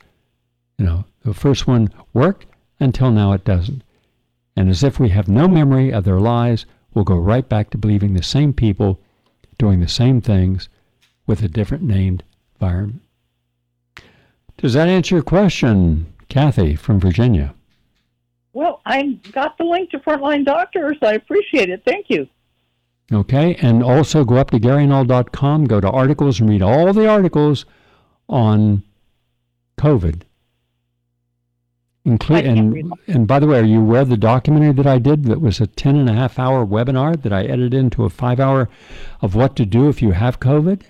[0.78, 2.46] You know, the first one worked
[2.80, 3.82] until now it doesn't.
[4.56, 7.80] And as if we have no memory of their lies, we'll go right back to
[7.80, 9.00] believing the same people
[9.58, 10.70] doing the same things
[11.26, 12.22] with a different named
[12.54, 13.02] environment.
[14.58, 17.56] Does that answer your question, Kathy from Virginia?
[18.54, 20.98] Well, I got the link to Frontline Doctors.
[21.02, 21.84] I appreciate it.
[21.86, 22.28] Thank you.
[23.12, 27.66] Okay, and also go up to GaryNull.com, go to articles, and read all the articles
[28.30, 28.84] on
[29.78, 30.22] COVID.
[32.04, 35.26] Include, and, and by the way, are you aware of the documentary that I did
[35.26, 38.40] that was a 10 and a half hour webinar that I edited into a five
[38.40, 38.70] hour
[39.22, 40.82] of what to do if you have COVID?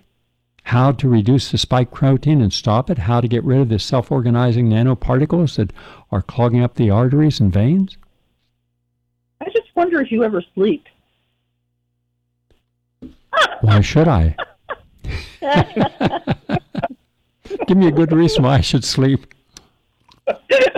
[0.64, 3.00] How to reduce the spike protein and stop it?
[3.00, 5.74] How to get rid of the self organizing nanoparticles that
[6.12, 7.98] are clogging up the arteries and veins?
[9.42, 10.86] I just wonder if you ever sleep.
[13.62, 14.36] Why should I?
[17.68, 19.34] Give me a good reason why I should sleep.
[20.28, 20.72] it,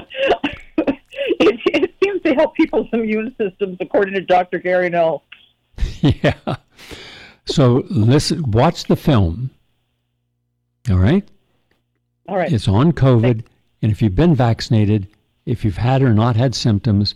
[1.40, 4.60] it seems to help people's immune systems, according to Dr.
[4.60, 5.24] Gary Null.
[6.02, 6.56] yeah.
[7.46, 9.52] So listen, watch the film.
[10.90, 11.28] All right.
[12.28, 12.52] All right.
[12.52, 13.44] It's on COVID,
[13.82, 15.08] and if you've been vaccinated,
[15.46, 17.16] if you've had or not had symptoms,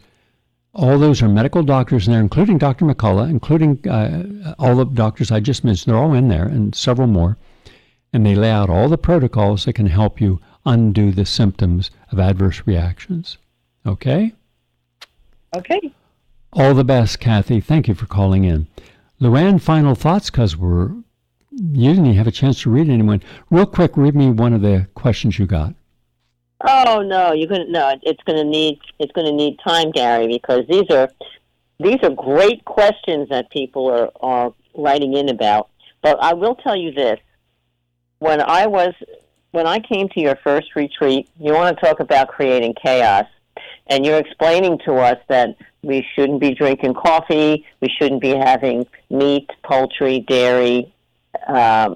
[0.74, 2.86] all those are medical doctors in there, including Dr.
[2.86, 5.92] McCullough, including uh, all the doctors I just mentioned.
[5.92, 7.38] They're all in there, and several more.
[8.14, 12.20] And they lay out all the protocols that can help you undo the symptoms of
[12.20, 13.38] adverse reactions.
[13.86, 14.34] Okay?
[15.56, 15.94] Okay.
[16.54, 17.60] All the best, Kathy.
[17.60, 18.68] Thank you for calling in.
[19.20, 20.92] Luann, final thoughts because we're
[21.58, 23.22] you didn't even have a chance to read anyone.
[23.50, 25.74] Real quick, read me one of the questions you got.
[26.62, 27.96] Oh no, you're gonna no.
[28.04, 31.10] It's gonna need it's gonna need time, Gary, because these are
[31.80, 35.70] these are great questions that people are are writing in about.
[36.02, 37.20] But I will tell you this:
[38.20, 38.94] when I was
[39.52, 43.26] when I came to your first retreat, you want to talk about creating chaos,
[43.88, 48.86] and you're explaining to us that we shouldn't be drinking coffee, we shouldn't be having
[49.10, 50.94] meat, poultry, dairy,
[51.48, 51.96] um,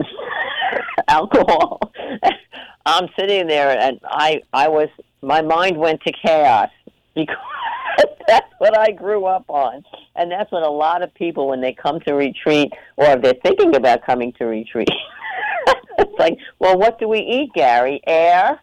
[1.07, 1.79] alcohol.
[2.85, 4.89] I'm sitting there, and I I was
[5.21, 6.69] my mind went to chaos
[7.15, 7.35] because
[8.27, 9.83] that's what I grew up on,
[10.15, 13.33] and that's what a lot of people when they come to retreat or if they're
[13.43, 14.89] thinking about coming to retreat.
[15.99, 18.01] it's like, well, what do we eat, Gary?
[18.07, 18.59] Air.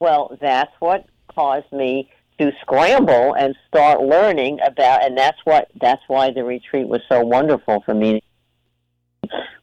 [0.00, 2.10] Well, that's what caused me
[2.40, 7.20] to scramble and start learning about, and that's what that's why the retreat was so
[7.20, 8.22] wonderful for me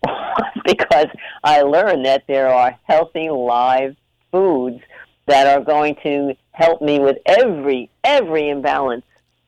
[0.65, 1.07] because
[1.43, 3.95] I learned that there are healthy live
[4.31, 4.81] foods
[5.27, 9.05] that are going to help me with every every imbalance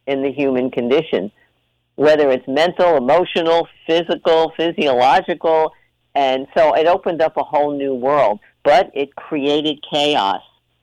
[0.07, 1.31] in the human condition,
[1.95, 5.71] whether it's mental, emotional, physical, physiological,
[6.15, 8.39] and so it opened up a whole new world.
[8.63, 10.41] But it created chaos.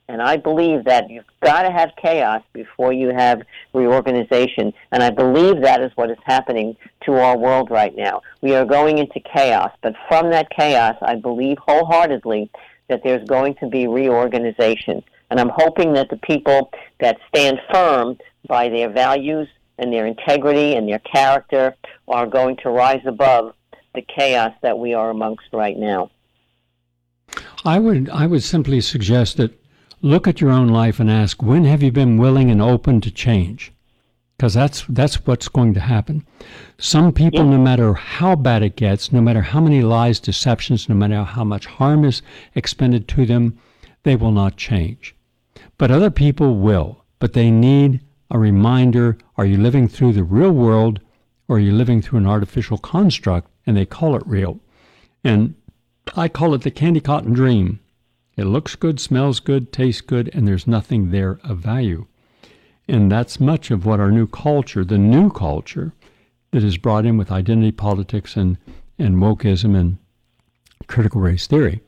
[0.09, 3.43] And I believe that you've got to have chaos before you have
[3.75, 4.73] reorganization.
[4.93, 8.23] And I believe that is what is happening to our world right now.
[8.41, 9.73] We are going into chaos.
[9.83, 12.51] But from that chaos, I believe wholeheartedly
[12.89, 15.03] that there's going to be reorganization.
[15.31, 19.49] And I'm hoping that the people that stand firm by their values
[19.79, 21.75] and their integrity and their character
[22.07, 23.55] are going to rise above
[23.95, 26.11] the chaos that we are amongst right now.
[27.65, 29.53] I would I would simply suggest that
[30.03, 33.11] look at your own life and ask when have you been willing and open to
[33.11, 33.73] change?
[34.37, 36.27] Because that's that's what's going to happen.
[36.79, 37.53] Some people, yeah.
[37.53, 41.45] no matter how bad it gets, no matter how many lies, deceptions, no matter how
[41.45, 42.21] much harm is
[42.55, 43.59] expended to them,
[44.03, 45.15] they will not change.
[45.79, 47.05] But other people will.
[47.19, 51.01] But they need a reminder: Are you living through the real world,
[51.49, 53.49] or are you living through an artificial construct?
[53.67, 54.61] And they call it real.
[55.25, 55.55] And
[56.15, 57.81] I call it the candy cotton dream.
[58.37, 62.07] It looks good, smells good, tastes good, and there's nothing there of value.
[62.89, 65.93] And that's much of what our new culture, the new culture
[66.53, 68.59] that is brought in with identity politics and,
[68.99, 69.99] and wokeism and
[70.87, 71.81] critical race theory.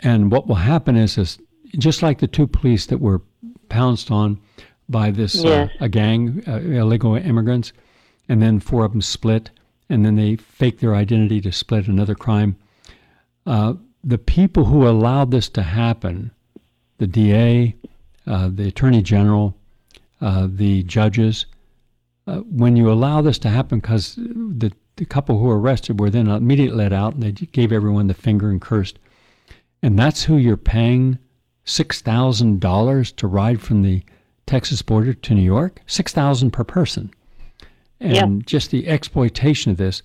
[0.00, 1.38] And what will happen is, is
[1.78, 3.22] just like the two police that were
[3.68, 4.40] pounced on
[4.88, 5.50] by this yeah.
[5.50, 7.72] uh, a gang, uh, illegal immigrants,
[8.28, 9.50] and then four of them split,
[9.88, 12.56] and then they fake their identity to split another crime.
[13.46, 13.74] Uh,
[14.04, 16.30] the people who allowed this to happen,
[16.98, 17.74] the DA,
[18.26, 19.56] uh, the Attorney General,
[20.20, 21.46] uh, the judges,
[22.26, 26.10] uh, when you allow this to happen, because the, the couple who were arrested were
[26.10, 28.98] then immediately let out and they gave everyone the finger and cursed.
[29.82, 31.18] And that's who you're paying
[31.66, 34.02] $6,000 to ride from the
[34.46, 35.80] Texas border to New York?
[35.86, 37.10] 6000 per person.
[38.00, 38.46] And yep.
[38.46, 40.02] just the exploitation of this.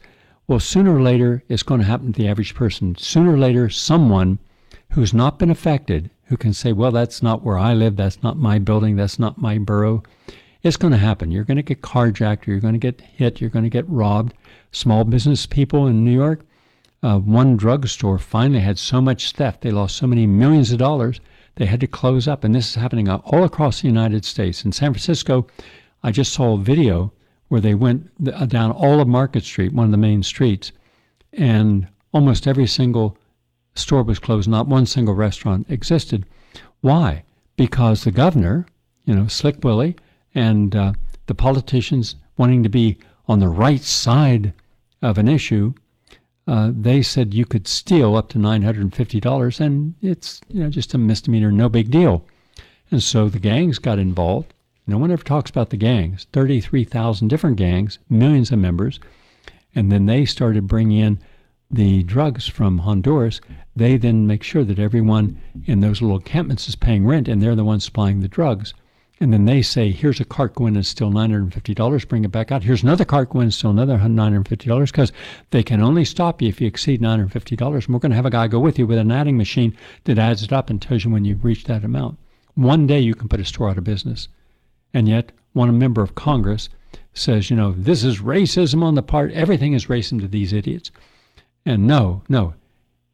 [0.49, 2.95] Well, sooner or later, it's going to happen to the average person.
[2.95, 4.39] Sooner or later, someone
[4.93, 8.35] who's not been affected, who can say, well, that's not where I live, that's not
[8.35, 10.01] my building, that's not my borough,
[10.63, 11.29] It's going to happen.
[11.29, 13.87] You're going to get carjacked, or you're going to get hit, you're going to get
[13.87, 14.33] robbed.
[14.71, 16.41] Small business people in New York,
[17.03, 21.21] uh, one drugstore finally had so much theft, they lost so many millions of dollars,
[21.57, 22.43] they had to close up.
[22.43, 24.65] And this is happening all across the United States.
[24.65, 25.45] In San Francisco,
[26.01, 27.13] I just saw a video
[27.49, 30.71] where they went uh, down all of Market Street, one of the main streets,
[31.33, 33.17] and almost every single
[33.75, 34.49] store was closed.
[34.49, 36.25] Not one single restaurant existed.
[36.81, 37.23] Why?
[37.57, 38.65] Because the governor,
[39.05, 39.95] you know, Slick Willie,
[40.33, 40.93] and uh,
[41.25, 42.97] the politicians wanting to be
[43.27, 44.53] on the right side
[45.01, 45.73] of an issue,
[46.47, 50.97] uh, they said you could steal up to $950 and it's you know just a
[50.97, 52.25] misdemeanor, no big deal.
[52.91, 54.53] And so the gangs got involved.
[54.89, 56.25] No one ever talks about the gangs.
[56.33, 58.99] 33,000 different gangs, millions of members.
[59.75, 61.19] And then they started bringing in
[61.69, 63.39] the drugs from Honduras.
[63.75, 67.53] They then make sure that everyone in those little encampments is paying rent and they're
[67.53, 68.73] the ones supplying the drugs.
[69.19, 72.63] And then they say, here's a cart going and still $950, bring it back out.
[72.63, 75.11] Here's another cart going and still another $950 because
[75.51, 77.85] they can only stop you if you exceed $950.
[77.85, 80.17] And we're going to have a guy go with you with an adding machine that
[80.17, 82.17] adds it up and tells you when you've reached that amount.
[82.55, 84.29] One day you can put a store out of business.
[84.93, 86.69] And yet, one member of Congress
[87.13, 90.91] says, you know, this is racism on the part, everything is racism to these idiots.
[91.65, 92.53] And no, no,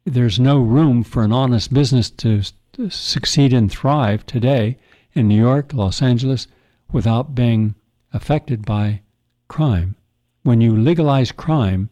[0.04, 2.42] there's no room for an honest business to,
[2.90, 4.76] succeed and thrive today
[5.14, 6.46] in New York, Los Angeles,
[6.92, 7.74] without being
[8.12, 9.00] affected by
[9.48, 9.96] crime.
[10.42, 11.88] When you legalize crime,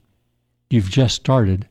[0.69, 1.67] you've just started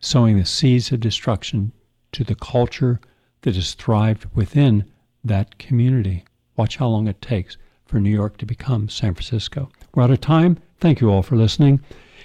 [0.00, 1.72] sowing the seeds of destruction
[2.12, 2.98] to the culture
[3.42, 4.84] that has thrived within
[5.22, 6.24] that community.
[6.56, 9.70] Watch how long it takes for New York to become San Francisco.
[9.94, 10.58] We're out of time.
[10.80, 11.80] Thank you all for listening.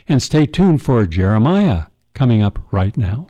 [0.08, 3.28] And stay tuned for Jeremiah coming up right now.